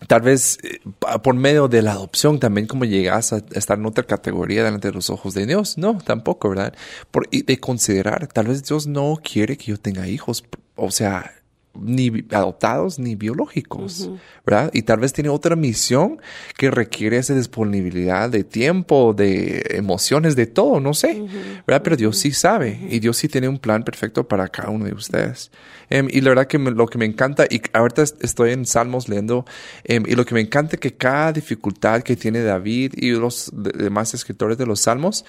[0.06, 0.78] tal vez eh,
[1.24, 4.94] por medio de la adopción también como llegas a estar en otra categoría delante de
[4.94, 5.76] los ojos de Dios.
[5.76, 6.72] No, tampoco, ¿verdad?
[7.10, 10.44] Por, y de considerar, tal vez Dios no quiere que yo tenga hijos.
[10.76, 11.37] O sea,
[11.82, 14.10] ni adoptados ni biológicos,
[14.44, 14.70] ¿verdad?
[14.72, 16.20] Y tal vez tiene otra misión
[16.56, 21.22] que requiere esa disponibilidad de tiempo, de emociones, de todo, no sé,
[21.66, 21.82] ¿verdad?
[21.82, 24.94] Pero Dios sí sabe y Dios sí tiene un plan perfecto para cada uno de
[24.94, 25.50] ustedes.
[25.90, 29.46] Em, y la verdad que lo que me encanta, y ahorita estoy en Salmos leyendo,
[29.84, 33.50] em, y lo que me encanta es que cada dificultad que tiene David y los
[33.52, 35.24] demás escritores de los Salmos,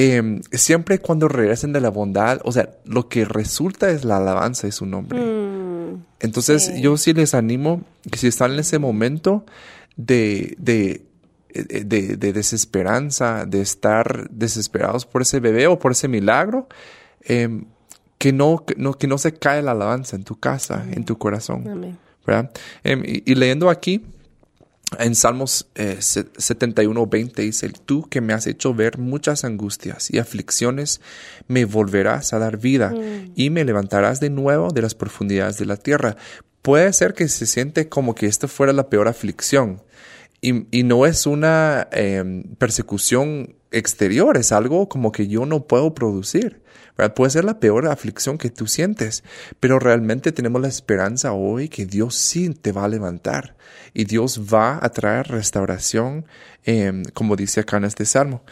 [0.00, 4.68] Em, siempre cuando regresen de la bondad, o sea, lo que resulta es la alabanza
[4.68, 5.18] de su nombre.
[5.18, 5.47] Mm,
[6.20, 9.44] Entonces, yo sí les animo que si están en ese momento
[9.96, 11.02] de, de,
[11.54, 16.68] de, desesperanza, de estar desesperados por ese bebé o por ese milagro,
[17.22, 17.66] em,
[18.18, 21.18] que, no, que, no, que no se cae la alabanza en tu casa, en tu
[21.18, 21.96] corazón.
[22.26, 22.50] ¿verdad?
[22.82, 24.04] Em, y leyendo aquí,
[24.98, 30.18] en Salmos 71, eh, 20 dice, tú que me has hecho ver muchas angustias y
[30.18, 31.00] aflicciones,
[31.46, 33.32] me volverás a dar vida mm.
[33.34, 36.16] y me levantarás de nuevo de las profundidades de la tierra.
[36.62, 39.82] Puede ser que se siente como que esto fuera la peor aflicción
[40.40, 46.62] y, no es una em, persecución exterior, es algo como que yo no puedo producir.
[47.14, 49.22] Puede ser la peor aflicción que tú sientes,
[49.60, 53.56] pero realmente tenemos la esperanza hoy que Dios sí te va a levantar
[53.94, 56.26] y Dios va a traer restauración,
[56.64, 58.42] em, como dice acá en este salmo.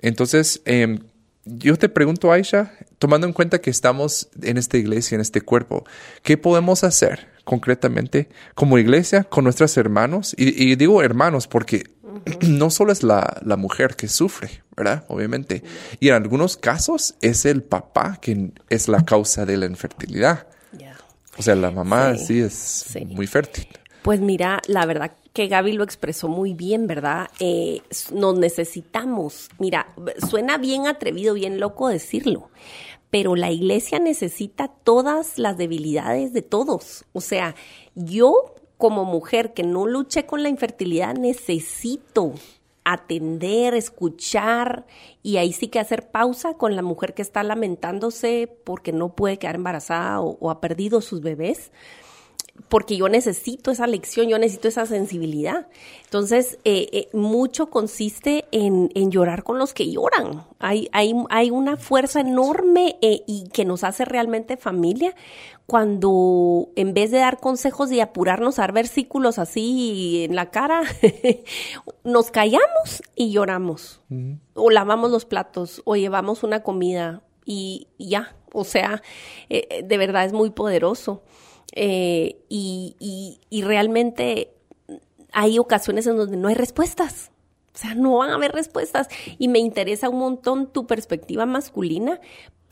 [0.00, 0.98] Entonces, em,
[1.44, 5.84] yo te pregunto, Aisha, tomando en cuenta que estamos en esta iglesia, en este cuerpo,
[6.22, 10.34] ¿qué podemos hacer concretamente como iglesia con nuestros hermanos?
[10.38, 11.84] Y, digo hermanos porque
[12.48, 15.04] no solo es la, mujer que sufre, ¿verdad?
[15.08, 15.62] Obviamente.
[16.00, 20.46] Y en algunos casos es el papá quien es la causa de la infertilidad.
[21.38, 23.66] O sea, la mamá sí, es muy fértil.
[24.02, 27.28] Pues mira, la verdad que Gaby lo expresó muy bien, ¿verdad?
[27.40, 27.80] Eh,
[28.12, 29.48] nos necesitamos.
[29.58, 29.94] Mira,
[30.28, 32.50] suena bien atrevido, bien loco decirlo,
[33.10, 37.04] pero la iglesia necesita todas las debilidades de todos.
[37.12, 37.54] O sea,
[37.94, 42.32] yo como mujer que no luche con la infertilidad necesito
[42.82, 44.86] atender, escuchar
[45.22, 49.38] y ahí sí que hacer pausa con la mujer que está lamentándose porque no puede
[49.38, 51.70] quedar embarazada o ha perdido sus bebés
[52.68, 55.68] porque yo necesito esa lección, yo necesito esa sensibilidad.
[56.04, 60.44] Entonces, eh, eh, mucho consiste en, llorar con los que lloran.
[60.58, 65.14] Hay, hay, hay una fuerza enorme eh, y que nos hace realmente familia
[65.66, 70.82] cuando en vez de dar consejos y apurarnos a dar versículos así en la cara,
[72.04, 74.00] nos callamos y lloramos.
[74.54, 78.34] O lavamos los platos o llevamos una comida y ya.
[78.54, 79.02] O sea,
[79.48, 81.22] de verdad es muy poderoso.
[81.72, 84.52] Eh, y, y, realmente
[85.32, 87.30] hay ocasiones en donde no hay respuestas.
[87.74, 89.08] O sea, no van a haber respuestas.
[89.38, 92.20] Y me interesa un montón tu perspectiva masculina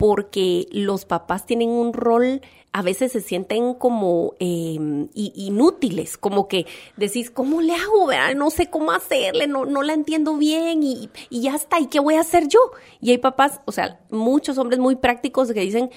[0.01, 2.41] porque los papás tienen un rol,
[2.73, 6.65] a veces se sienten como em, inútiles, como que
[6.97, 8.09] decís, ¿cómo le hago?
[8.35, 12.01] No sé cómo hacerle, no, no la entiendo bien y, y ya está, ¿y qué
[12.01, 12.61] voy a hacer yo?
[13.03, 15.91] Y hay papás, o sea, muchos hombres muy prácticos que dicen,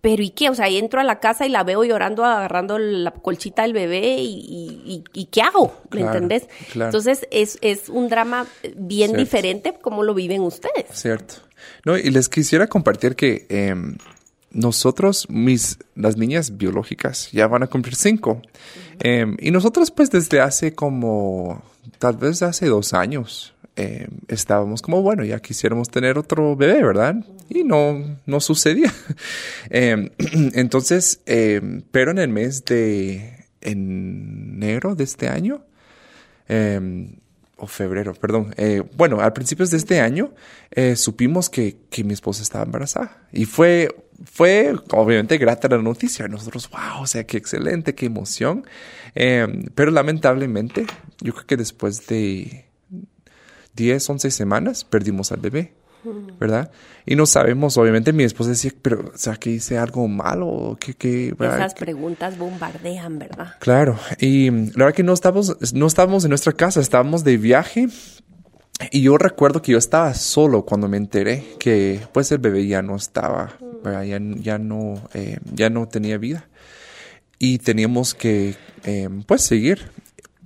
[0.00, 0.48] pero ¿y qué?
[0.48, 4.16] O sea, entro a la casa y la veo llorando, agarrando la colchita del bebé
[4.20, 5.80] y, y, ¿qué hago?
[5.90, 6.48] ¿Me entendés?
[6.74, 8.46] Entonces es, es un drama
[8.76, 10.86] bien diferente como lo viven ustedes.
[10.92, 11.34] Cierto.
[11.84, 13.96] No, y les quisiera compartir que em,
[14.50, 18.42] nosotros, mis, las niñas biológicas, ya van a cumplir cinco.
[19.00, 21.62] Em, y nosotros, pues, desde hace como,
[21.98, 27.14] tal vez hace dos años, eh, estábamos como, bueno, ya quisiéramos tener otro bebé, ¿verdad?
[27.48, 28.92] Y no, no sucedía.
[29.70, 30.10] Eh,
[30.54, 35.62] entonces, eh, pero en el mes de enero de este año,
[37.56, 38.54] o febrero, perdón,
[38.96, 40.32] bueno, a principios de este año,
[40.96, 43.28] supimos que, que mi esposa estaba embarazada.
[43.30, 46.26] Y fue, fue obviamente grata la noticia.
[46.26, 48.64] Nosotros, wow, o sea, qué excelente, qué emoción.
[49.12, 50.86] pero lamentablemente,
[51.20, 52.67] yo creo que después de
[53.78, 55.72] 10, 11 semanas perdimos al bebé,
[56.40, 56.70] ¿verdad?
[57.06, 60.94] Y no sabemos, obviamente mi esposa decía, pero, o sea, que hice algo malo, que,
[60.94, 63.54] que, Esas preguntas bombardean, ¿verdad?
[63.60, 67.88] Claro, y la verdad que no estábamos, no estábamos en nuestra casa, estábamos de viaje.
[68.92, 72.80] Y yo recuerdo que yo estaba solo cuando me enteré que pues el bebé ya
[72.80, 76.48] no estaba, ya, ya, no, eh, ya no tenía vida.
[77.40, 78.54] Y teníamos que
[78.84, 79.90] eh, pues seguir.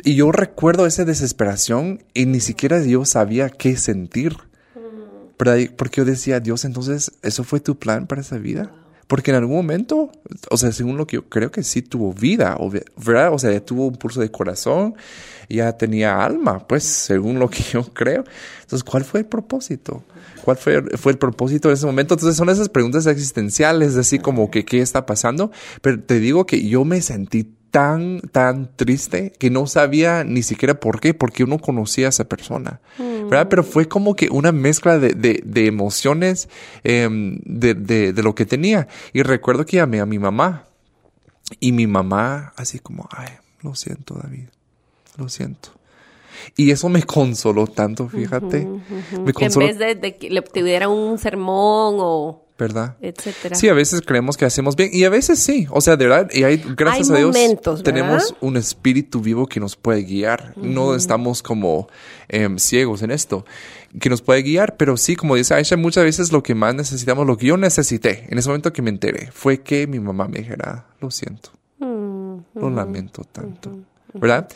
[0.03, 4.37] Y yo recuerdo esa desesperación y ni siquiera yo sabía qué sentir.
[5.77, 8.71] Porque yo decía, Dios, entonces, ¿eso fue tu plan para esa vida?
[9.09, 10.11] Porque en algún momento,
[10.51, 12.57] o sea, según lo que yo creo que sí tuvo vida,
[13.05, 13.35] ¿verdad?
[13.35, 14.95] O sea, ya tuvo un pulso de corazón,
[15.49, 18.25] ya tenía alma, pues, según lo que yo creo.
[18.63, 20.05] Entonces, ¿cuál fue el propósito?
[20.45, 22.15] ¿Cuál fue, fue el propósito en ese momento?
[22.15, 25.51] Entonces, son esas preguntas existenciales, así como que, ¿qué está pasando?
[25.83, 30.79] Pero te digo que yo me sentí tan, tan triste que no sabía ni siquiera
[30.79, 33.49] por qué, porque uno conocía a esa persona, ¿verdad?
[33.49, 36.51] Pero fue como que una mezcla de, de, de emociones
[36.85, 38.89] em, de, de, de, lo que tenía.
[39.15, 40.67] Y recuerdo que llamé a mi mamá
[41.61, 43.31] y mi mamá así como, ay,
[43.63, 44.49] lo siento David,
[45.17, 45.71] lo siento.
[46.57, 48.69] Y eso me consoló tanto, fíjate.
[49.19, 49.67] Me consoló.
[49.67, 52.97] En vez de, que le tuviera un sermón o ¿verdad?
[53.01, 53.57] Etcétera.
[53.57, 55.67] Sí, a veces creemos que hacemos bien y a veces sí.
[55.71, 57.35] O sea, de verdad, y hay, gracias a Dios,
[57.83, 60.55] tenemos un espíritu vivo que nos puede guiar.
[60.57, 61.89] No estamos como
[62.29, 63.45] em, ciegos en esto,
[64.01, 67.27] que nos puede guiar, pero sí, como dice Aisha, muchas veces lo que más necesitamos,
[67.27, 70.39] lo que yo necesité en ese momento que me enteré, fue que mi mamá me
[70.39, 73.79] dijera, lo siento, lo lamento tanto.
[74.15, 74.47] ¿Verdad?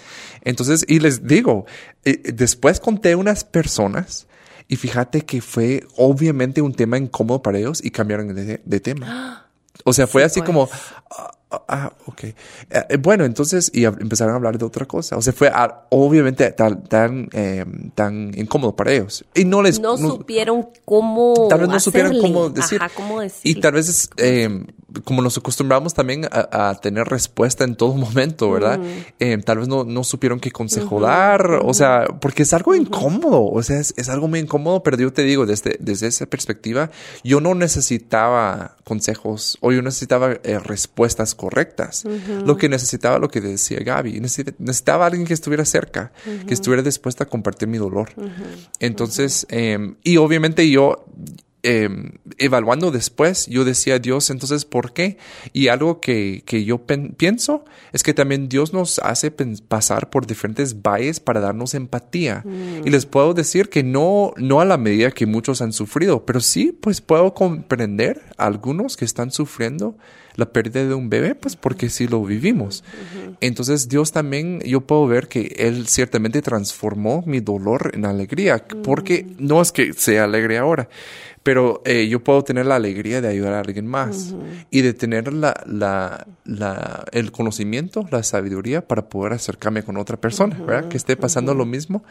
[0.42, 1.64] Entonces, y les digo,
[2.04, 4.26] eh, después conté unas personas
[4.68, 9.48] y fíjate que fue obviamente un tema incómodo para ellos y cambiaron de, tema.
[9.84, 10.80] O sea, fue así como, pues.
[11.68, 12.24] ah, ok.
[12.24, 12.34] Eh,
[12.70, 15.16] eh, bueno, entonces, y empezaron a hablar de otra cosa.
[15.16, 15.52] O sea, fue
[15.90, 19.24] obviamente tan, tan, em, tan incómodo para ellos.
[19.34, 19.78] Y no les...
[19.78, 22.80] No, supieron cómo Tal vez no supieron cómo decir.
[23.44, 24.66] Y tal vez, em,
[25.04, 28.80] como nos acostumbramos también a, tener respuesta en todo momento, ¿verdad?
[29.18, 31.60] Em, tal vez no, no supieron qué consejo dar.
[31.62, 33.44] O sea, porque es algo incómodo.
[33.44, 36.90] O sea, es, es, algo muy incómodo, pero yo te digo, desde, desde esa perspectiva,
[37.24, 42.04] yo no necesitaba consejos o yo necesitaba eh, respuestas correctas.
[42.44, 46.12] Lo que necesitaba, lo que decía Gaby, necesitaba alguien que estuviera cerca,
[46.46, 48.10] que estuviera dispuesta a compartir mi dolor.
[48.80, 51.04] Entonces, em, y obviamente yo
[51.68, 55.18] Em, evaluando después, yo decía, Dios, entonces, ¿por qué?
[55.52, 60.80] Y algo que, que yo pienso es que también Dios nos hace pasar por diferentes
[60.80, 62.44] valles para darnos empatía.
[62.84, 66.38] Y les puedo decir que no, no a la medida que muchos han sufrido, pero
[66.38, 69.98] sí, pues puedo comprender a algunos que están sufriendo
[70.36, 72.84] la pérdida de un bebé, pues porque sí lo vivimos.
[73.40, 79.26] Entonces Dios también, yo puedo ver que Él ciertamente transformó mi dolor en alegría, porque
[79.38, 80.88] no es que sea alegre ahora,
[81.42, 84.34] pero eh, yo puedo tener la alegría de ayudar a alguien más
[84.70, 90.16] y de tener la, la, la, el conocimiento, la sabiduría para poder acercarme con otra
[90.16, 90.88] persona, ¿verdad?
[90.88, 92.02] Que esté pasando lo mismo.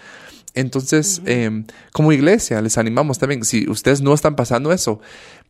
[0.53, 5.01] Entonces, em, como iglesia, les animamos también, si ustedes no están pasando eso,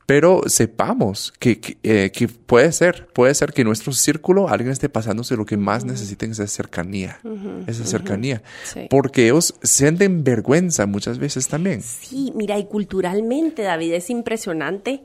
[0.05, 4.87] pero sepamos que, que, eh, puede ser, puede ser que en nuestro círculo alguien esté
[4.87, 7.19] pasándose lo que más necesiten es esa cercanía,
[7.65, 8.43] esa cercanía,
[8.89, 11.81] porque ellos sienten vergüenza muchas veces también.
[11.81, 15.03] Sí, mira, y culturalmente, David, es impresionante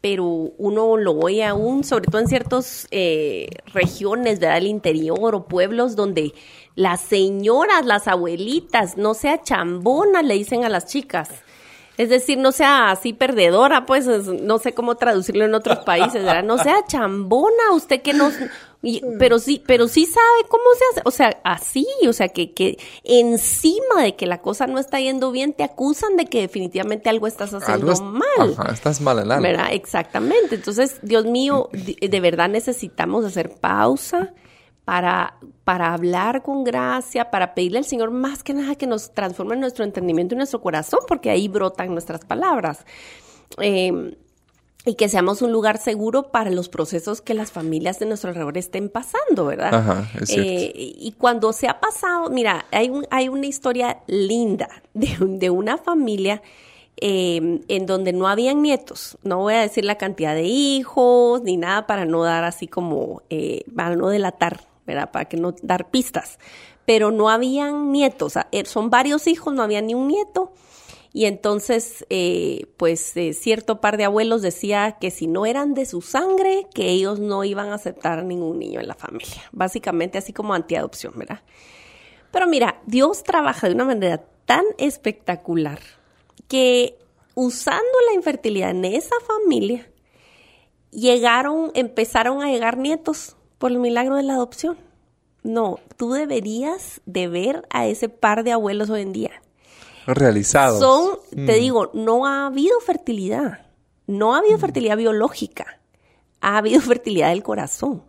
[0.00, 5.96] pero uno lo oye aún, sobre todo en ciertas eh, regiones del interior o pueblos
[5.96, 6.34] donde
[6.76, 11.28] las señoras, las abuelitas, no sea chambona, le dicen a las chicas.
[11.98, 16.44] Es decir, no sea así perdedora, pues no sé cómo traducirlo en otros países, ¿verdad?
[16.44, 18.30] No sea chambona, usted que no...
[19.18, 21.00] pero sí, pero sí sabe cómo se hace.
[21.04, 25.32] O sea, así, o sea, que, que encima de que la cosa no está yendo
[25.32, 28.54] bien, te acusan de que definitivamente algo estás haciendo mal.
[28.56, 29.42] Ajá, estás mal en algo.
[29.42, 29.72] ¿Verdad?
[29.72, 30.54] Exactamente.
[30.54, 34.32] Entonces, Dios mío, de verdad necesitamos hacer pausa
[34.88, 35.34] para,
[35.64, 39.84] para hablar con gracia, para pedirle al Señor más que nada que nos transforme nuestro
[39.84, 42.86] entendimiento y nuestro corazón, porque ahí brotan nuestras palabras.
[43.58, 44.14] Em,
[44.86, 48.56] y que seamos un lugar seguro para los procesos que las familias de nuestro alrededor
[48.56, 49.74] estén pasando, ¿verdad?
[49.74, 50.50] Ajá, es cierto.
[50.50, 55.50] Eh, y cuando se ha pasado, mira, hay, un, hay una historia linda de, de
[55.50, 56.40] una familia
[56.96, 59.18] em, en donde no habían nietos.
[59.22, 63.20] No voy a decir la cantidad de hijos ni nada para no dar así como,
[63.28, 64.67] eh, para no delatar
[65.10, 66.38] para que no dar pistas.
[66.86, 70.52] Pero no habían nietos, er, son varios hijos, no había ni un nieto.
[71.12, 75.86] Y entonces, eh, pues eh, cierto par de abuelos decía que si no eran de
[75.86, 79.42] su sangre, que ellos no iban a aceptar ningún niño en la familia.
[79.52, 81.40] Básicamente así como antiadopción, ¿verdad?
[82.30, 85.80] Pero mira, Dios trabaja de una manera tan espectacular
[86.46, 86.98] que
[87.34, 89.90] usando la infertilidad en esa familia,
[90.90, 94.76] llegaron, empezaron a llegar nietos por el milagro de la adopción.
[95.42, 99.30] No, tú deberías de ver a ese par de abuelos hoy en día.
[100.06, 100.80] Realizados.
[100.80, 101.60] Son, te mm.
[101.60, 103.66] digo, no ha habido fertilidad.
[104.06, 104.60] No ha habido mm.
[104.60, 105.80] fertilidad biológica.
[106.40, 108.02] Ha habido fertilidad del corazón.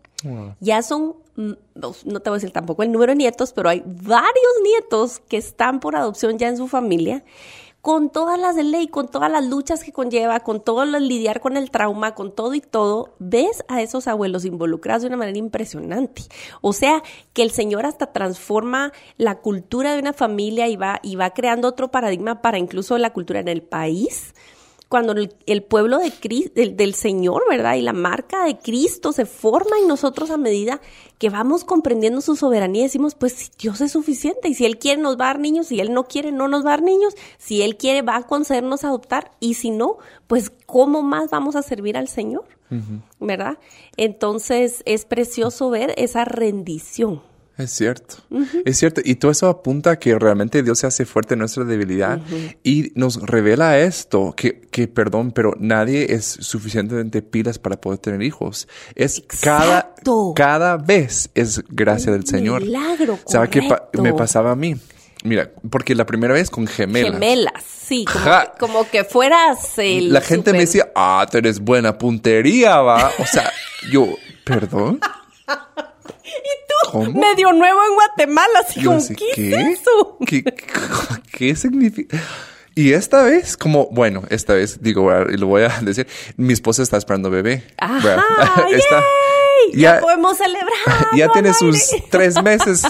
[0.59, 3.81] Ya son, mm, no te voy a decir tampoco el número de nietos, pero hay
[3.85, 7.23] varios nietos que están por adopción ya en su familia
[7.81, 11.39] con todas las de ley, con todas las luchas que conlleva, con todo lo lidiar
[11.39, 15.37] con el trauma, con todo y todo, ves a esos abuelos involucrados de una manera
[15.37, 16.23] impresionante.
[16.61, 17.03] O sea,
[17.33, 21.67] que el Señor hasta transforma la cultura de una familia y va, y va creando
[21.67, 24.33] otro paradigma para incluso la cultura en el país
[24.89, 26.11] cuando el, pueblo de
[26.55, 27.75] del, del, Señor, ¿verdad?
[27.75, 30.81] Y la marca de Cristo se forma en nosotros a medida
[31.19, 35.15] que vamos comprendiendo su soberanía, decimos, pues Dios es suficiente y si Él quiere nos
[35.15, 37.61] va a dar niños, si Él no quiere no nos va a dar niños, si
[37.61, 41.95] Él quiere va a concedernos adoptar y si no, pues ¿cómo más vamos a servir
[41.95, 42.45] al Señor?
[43.19, 43.59] ¿Verdad?
[43.95, 47.21] Entonces es precioso ver esa rendición.
[47.59, 48.15] Es cierto,
[48.63, 49.01] es cierto.
[49.03, 52.21] Y todo eso apunta a que realmente Dios se hace fuerte en nuestra debilidad
[52.63, 58.21] y nos revela esto, que, que, perdón, pero nadie es suficientemente pilas para poder tener
[58.21, 58.69] hijos.
[58.95, 59.93] Es cada,
[60.35, 62.61] cada vez es gracia del Señor.
[62.61, 63.69] Milagro, ¿Sabe qué
[64.01, 64.77] me pasaba a mí?
[65.25, 67.11] Mira, porque la primera vez con gemelas.
[67.11, 70.13] Gemelas, sí, como, que, como que, fueras el.
[70.13, 73.11] La gente me decía, ah, tú eres buena puntería, va.
[73.19, 73.51] O sea,
[73.91, 74.07] yo,
[74.45, 75.01] perdón.
[76.91, 80.17] Tú, medio nuevo en Guatemala, así como, ¿qué, es eso?
[80.25, 80.43] ¿Qué,
[81.31, 82.17] ¿Qué, significa?
[82.75, 86.07] Y esta vez, como, bueno, esta vez, digo, y lo voy a decir,
[86.37, 87.63] mi esposa está esperando bebé.
[87.77, 88.23] Ajá,
[89.73, 90.69] Ya, podemos celebrar.
[91.15, 91.77] Ya tiene sus
[92.09, 92.83] tres meses,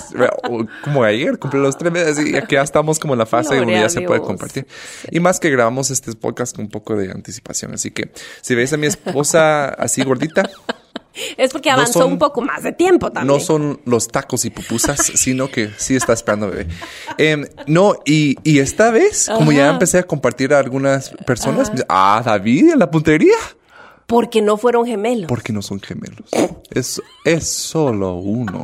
[0.84, 3.90] como ayer, cumple los tres meses y ya estamos como en la fase donde ya
[3.90, 4.68] se puede compartir.
[5.12, 7.74] Y más que grabamos este podcast con un poco de anticipación.
[7.74, 8.12] Así que
[8.42, 10.50] si veis a mi esposa así gordita,
[11.38, 13.28] es porque avanzó un poco más de tiempo también.
[13.28, 16.68] No son los tacos y pupusas, sino que sí está esperando bebé.
[17.18, 22.22] Em, no, y, y, esta vez, como ya empecé a compartir a algunas personas, ah,
[22.24, 23.38] David en la puntería.
[24.08, 25.28] Porque no fueron gemelos.
[25.28, 26.30] Porque no son gemelos.
[26.72, 28.64] Es, es solo uno.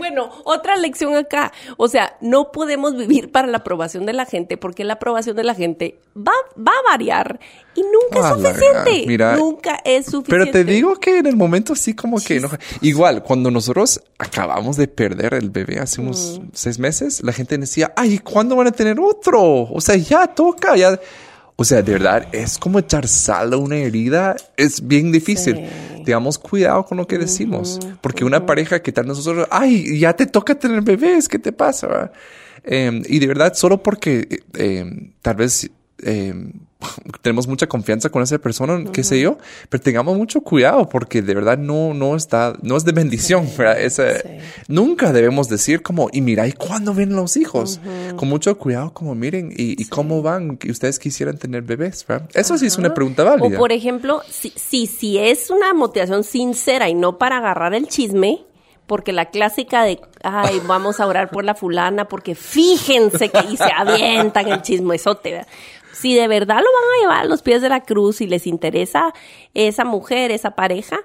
[0.00, 1.52] Bueno, otra lección acá.
[1.76, 5.44] O sea, no podemos vivir para la aprobación de la gente porque la aprobación de
[5.44, 7.38] la gente va, va a variar
[7.74, 9.04] y nunca es suficiente.
[9.06, 10.30] Mira, nunca es suficiente.
[10.30, 12.48] Pero te digo que en el momento sí como que no.
[12.80, 16.48] Igual, cuando nosotros acabamos de perder el bebé hace unos mm.
[16.54, 19.42] seis meses, la gente decía, ay, ¿cuándo van a tener otro?
[19.42, 20.98] O sea, ya toca, ya
[21.60, 24.34] o sea, de verdad, es como echar sal a una herida.
[24.56, 25.68] Es bien difícil.
[26.06, 27.78] Tengamos cuidado con lo que decimos.
[28.00, 32.12] porque una pareja que tal nosotros, ay, ya te toca tener bebés, ¿qué te pasa?
[32.64, 36.50] Em, y de verdad, solo porque em, tal vez em,
[37.22, 41.34] tenemos mucha confianza con esa persona, qué sé yo, pero tengamos mucho cuidado porque de
[41.34, 43.48] verdad no, no está, no es de bendición,
[44.68, 47.80] Nunca debemos decir como, y mira, ¿y cuándo vienen los hijos?
[48.16, 52.66] Con mucho cuidado, como miren, y, cómo van, que ustedes quisieran tener bebés, Eso sí
[52.66, 53.56] es una pregunta válida.
[53.56, 57.88] O por ejemplo, si, si, si es una motivación sincera y no para agarrar el
[57.88, 58.44] chisme,
[58.90, 63.56] porque la clásica de, ay, vamos a orar por la fulana, porque fíjense que y
[63.56, 65.48] se avientan el chismesote, ¿verdad?
[66.00, 68.46] Si de verdad lo van a llevar a los pies de la cruz y les
[68.46, 69.12] interesa
[69.54, 71.00] esa mujer, esa pareja,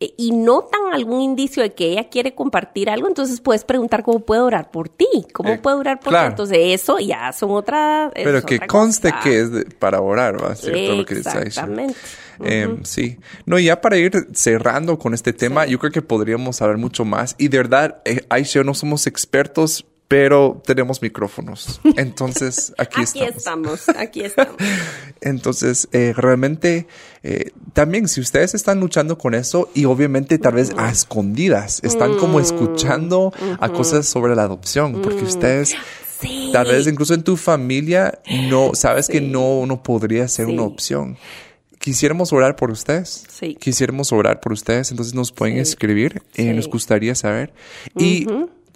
[0.00, 4.20] eh, y notan algún indicio de que ella quiere compartir algo, entonces puedes preguntar cómo
[4.20, 6.18] puedo orar por ti, cómo eh, puedo orar por ti.
[6.24, 8.10] Entonces eso ya son otra...
[8.14, 10.54] Pero que conste que es para orar, ¿va?
[10.56, 10.96] ¿Cierto?
[10.96, 11.98] Lo que Exactamente.
[12.44, 13.18] Eh, sí.
[13.44, 17.36] No, ya para ir cerrando con este tema, yo creo que podríamos saber mucho más.
[17.38, 21.80] Y de verdad, eh, Aisha, no somos expertos, pero tenemos micrófonos.
[21.96, 23.88] Entonces, aquí, aquí estamos.
[23.88, 24.56] Aquí estamos,
[25.22, 26.86] Entonces, eh, realmente,
[27.22, 32.18] eh, también si ustedes están luchando con eso y obviamente tal vez a escondidas, están
[32.18, 32.42] como mm.
[32.42, 35.26] escuchando a cosas sobre la adopción, porque mm.
[35.26, 35.74] ustedes...
[36.52, 41.16] Tal vez incluso en tu familia no sabes que no, no podría ser una opción
[41.78, 43.24] quisiéramos orar por ustedes.
[43.28, 43.56] Sí.
[43.56, 46.22] Quisiéramos orar por ustedes, entonces nos pueden escribir.
[46.36, 47.52] eh, nos gustaría saber.
[47.96, 48.24] Y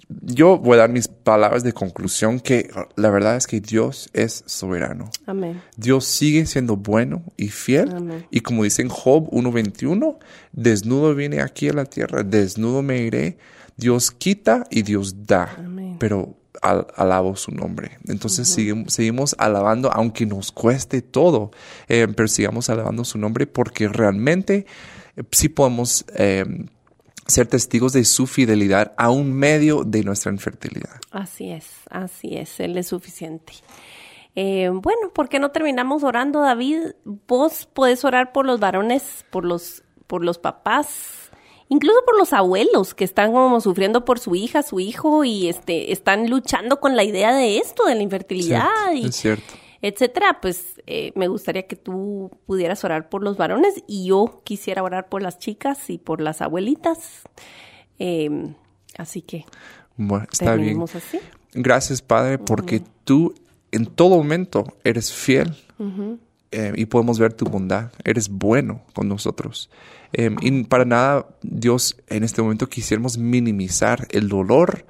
[0.09, 4.43] yo voy a dar mis palabras de conclusión que la verdad es que Dios es
[4.45, 5.09] soberano.
[5.25, 5.61] Amén.
[5.75, 8.25] Dios sigue siendo bueno y fiel.
[8.31, 10.17] Y como dice en Job 1.21,
[10.53, 13.37] desnudo viene aquí a la tierra, desnudo me iré.
[13.75, 15.55] Dios quita y Dios da.
[15.57, 15.97] Amén.
[15.99, 17.99] Pero alabo su nombre.
[18.07, 18.47] Entonces
[18.87, 21.51] seguimos, alabando, aunque nos cueste todo,
[21.87, 24.65] eh, pero sigamos alabando su nombre porque realmente
[25.15, 26.45] eh, sí podemos eh,
[27.27, 30.99] ser testigos de su fidelidad a un medio de nuestra infertilidad.
[31.11, 33.53] Así es, así es, Él es suficiente.
[34.35, 36.79] Eh, bueno, ¿por qué no terminamos orando, David?
[37.05, 41.31] Vos podés orar por los varones, por los, por los papás,
[41.69, 45.91] incluso por los abuelos que están como sufriendo por su hija, su hijo y este,
[45.91, 48.93] están luchando con la idea de esto, de la infertilidad.
[48.93, 53.83] y, es cierto etcétera, pues eh, me gustaría que tú pudieras orar por los varones
[53.87, 57.23] y yo quisiera orar por las chicas y por las abuelitas.
[57.99, 58.55] Em,
[58.97, 59.45] así que.
[59.95, 60.81] Bueno, está bien.
[60.81, 61.19] Así?
[61.53, 63.33] Gracias, Padre, porque tú
[63.71, 65.55] en todo momento eres fiel
[66.51, 67.91] eh, y podemos ver tu bondad.
[68.03, 69.69] Eres bueno con nosotros.
[70.13, 74.85] Em, y para nada, Dios, en este momento quisiéramos minimizar el dolor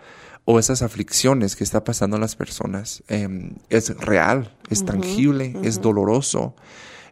[0.50, 5.82] o esas aflicciones que está pasando a las personas em, es real, es tangible, es
[5.82, 6.56] doloroso,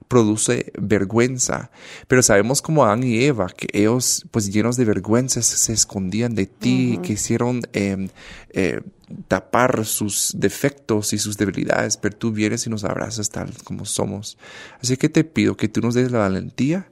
[0.07, 1.69] produce vergüenza.
[2.07, 6.45] Pero sabemos como Adán y Eva, que ellos, pues llenos de vergüenza, se escondían de
[6.45, 8.07] ti, quisieron em,
[8.51, 8.79] eh,
[9.27, 14.37] tapar sus defectos y sus debilidades, pero tú vienes y nos abrazas tal como somos.
[14.81, 16.87] Así que te pido que tú nos des la valentía,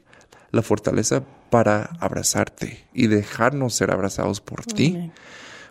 [0.51, 5.09] la fortaleza para abrazarte y dejarnos ser abrazados por ti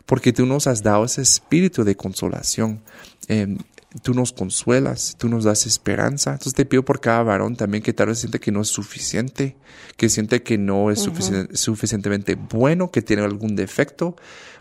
[0.07, 2.83] porque tú nos has dado ese espíritu de consolación.
[3.29, 3.59] Em,
[4.01, 6.33] tú nos consuelas, tú nos das esperanza.
[6.33, 9.57] Entonces te pido por cada varón también que tal vez siente que no es suficiente,
[9.97, 11.09] que siente que no es
[11.53, 14.17] suficientemente bueno, que tiene algún defecto.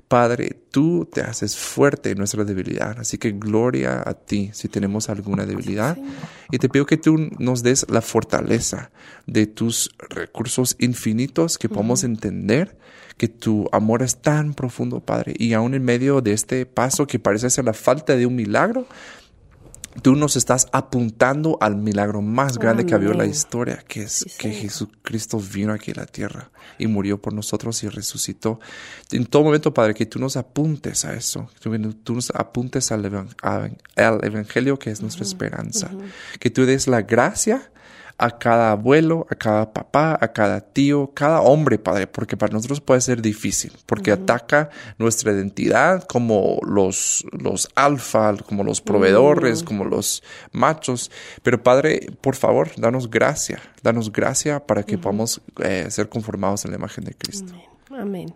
[0.07, 2.99] Padre, tú te haces fuerte en nuestra debilidad.
[2.99, 5.97] Así que gloria a ti si tenemos alguna debilidad.
[6.51, 8.91] Y te pido que tú nos des la fortaleza
[9.25, 12.77] de tus recursos infinitos que podamos entender
[13.17, 17.19] que tu amor es tan profundo, Padre, y aún en medio de este paso que
[17.19, 18.87] parece ser la falta de un milagro,
[20.01, 24.03] tú nos estás apuntando al milagro más grande que ha habido en la historia, que
[24.03, 28.59] es que Jesucristo vino aquí a la tierra y murió por nosotros y resucitó.
[29.11, 31.69] En todo momento, Padre, que tú nos apuntes a eso, que
[32.03, 33.05] tú nos apuntes al,
[33.95, 35.91] Evangelio que es nuestra esperanza,
[36.39, 37.71] que tú des la gracia
[38.21, 42.79] a cada abuelo, a cada papá, a cada tío, cada hombre, Padre, porque para nosotros
[42.79, 44.69] puede ser difícil, porque ataca
[44.99, 51.09] nuestra identidad como los, los alfa, como los proveedores, como los machos.
[51.41, 56.71] Pero Padre, por favor, danos gracia, danos gracia para que podamos eh, ser conformados en
[56.71, 57.55] la imagen de Cristo.
[57.89, 58.35] Amén.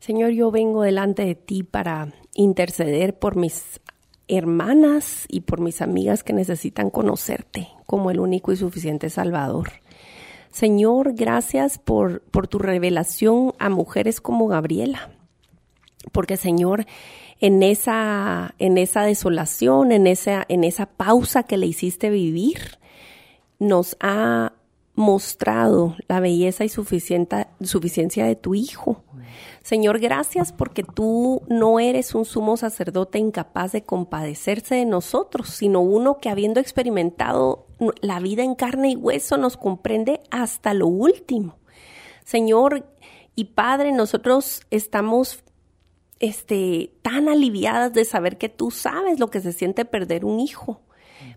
[0.00, 3.80] Señor, yo vengo delante de ti para interceder por mis
[4.28, 9.72] hermanas y por mis amigas que necesitan conocerte como el único y suficiente Salvador.
[10.50, 15.10] Señor, gracias por, por tu revelación a mujeres como Gabriela,
[16.12, 16.86] porque Señor,
[17.40, 22.78] en esa, en esa desolación, en esa, en esa pausa que le hiciste vivir,
[23.58, 24.52] nos ha
[24.94, 29.03] mostrado la belleza y suficiencia de tu Hijo.
[29.62, 35.80] Señor, gracias porque tú no eres un sumo sacerdote incapaz de compadecerse de nosotros, sino
[35.80, 37.66] uno que habiendo experimentado
[38.00, 41.58] la vida en carne y hueso nos comprende hasta lo último.
[42.24, 42.86] Señor
[43.34, 45.42] y Padre, nosotros estamos
[46.20, 50.80] este, tan aliviadas de saber que tú sabes lo que se siente perder un hijo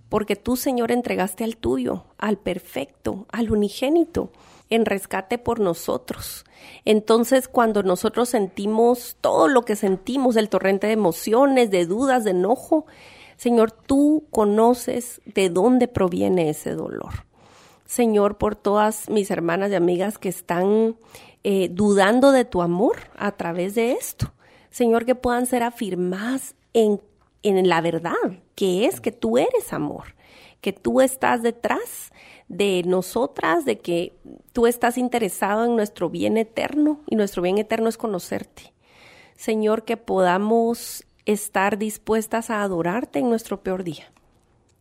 [0.09, 4.31] porque tú, Señor, entregaste al tuyo, al perfecto, al unigénito,
[4.69, 6.45] en rescate por nosotros.
[6.85, 12.31] Entonces, cuando nosotros sentimos todo lo que sentimos, el torrente de emociones, de dudas, de
[12.31, 12.85] enojo,
[13.37, 17.25] Señor, tú conoces de dónde proviene ese dolor.
[17.85, 20.97] Señor, por todas mis hermanas y amigas que están
[21.43, 24.33] eh, dudando de tu amor a través de esto.
[24.69, 26.99] Señor, que puedan ser afirmadas en
[27.43, 28.13] en la verdad,
[28.55, 30.15] que es que tú eres amor,
[30.61, 32.11] que tú estás detrás
[32.47, 34.13] de nosotras, de que
[34.53, 38.73] tú estás interesado en nuestro bien eterno y nuestro bien eterno es conocerte.
[39.35, 44.11] Señor, que podamos estar dispuestas a adorarte en nuestro peor día.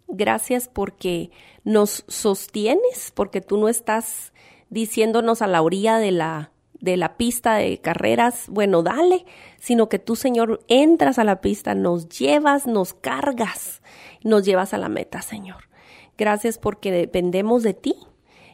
[0.09, 1.31] Gracias porque
[1.65, 4.33] nos sostienes, porque tú no estás
[4.71, 9.25] diciéndonos a la orilla de la de la pista de carreras, bueno, dale,
[9.59, 13.83] sino que tú, Señor, entras a la pista, nos llevas, nos cargas,
[14.23, 15.69] nos llevas a la meta, Señor.
[16.19, 17.95] Gracias porque dependemos de ti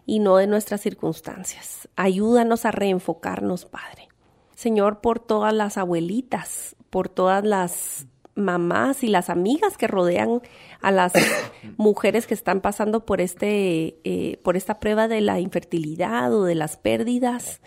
[0.07, 1.89] y no de nuestras circunstancias.
[1.97, 4.09] Ayúdanos a reenfocarnos, Padre.
[4.55, 10.41] Señor, por todas las abuelitas, por todas las mamás y las amigas que rodean
[10.81, 11.13] a las
[11.77, 16.55] mujeres que están pasando por este, eh, por esta prueba de la infertilidad o de
[16.55, 17.61] las pérdidas.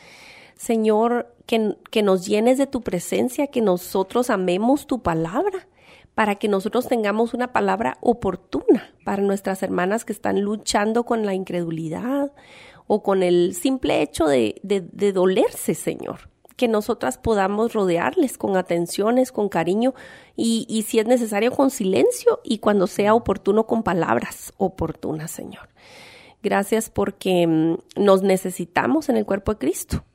[0.55, 5.67] Señor, que, que nos llenes de tu presencia, que nosotros amemos tu palabra,
[6.15, 11.33] para que nosotros tengamos una palabra oportuna para nuestras hermanas que están luchando con la
[11.33, 12.31] incredulidad
[12.87, 14.55] o con el simple hecho de,
[15.13, 16.29] dolerse, Señor.
[16.55, 19.93] Que nosotras podamos rodearles con atenciones, con cariño
[20.37, 25.67] y, y si es necesario con silencio y cuando sea oportuno con palabras oportunas, Señor.
[26.41, 30.05] Gracias porque mm, nos necesitamos en el cuerpo de Cristo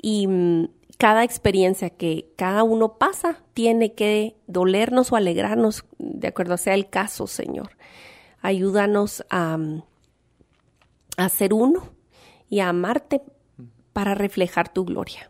[0.00, 0.68] y mm,
[1.02, 6.90] cada experiencia que cada uno pasa tiene que dolernos o alegrarnos, de acuerdo sea el
[6.90, 7.76] caso, Señor.
[8.40, 9.82] Ayúdanos a, mm,
[11.16, 11.90] a ser uno
[12.48, 13.20] y a amarte
[13.92, 15.28] para reflejar tu gloria.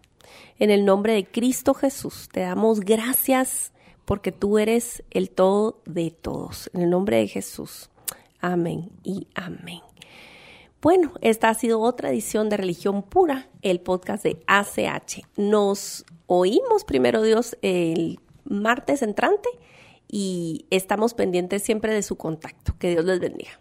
[0.58, 3.72] En el nombre de Cristo Jesús, te damos gracias
[4.04, 6.68] porque tú eres el todo de todos.
[6.74, 7.88] En el nombre de Jesús.
[8.42, 9.91] Amén y amén.
[10.82, 15.20] Bueno, esta ha sido otra edición de Religión Pura, el podcast de ACH.
[15.36, 19.48] Nos oímos, primero Dios, el martes entrante
[20.08, 22.74] y estamos pendientes siempre de su contacto.
[22.80, 23.60] Que Dios les bendiga.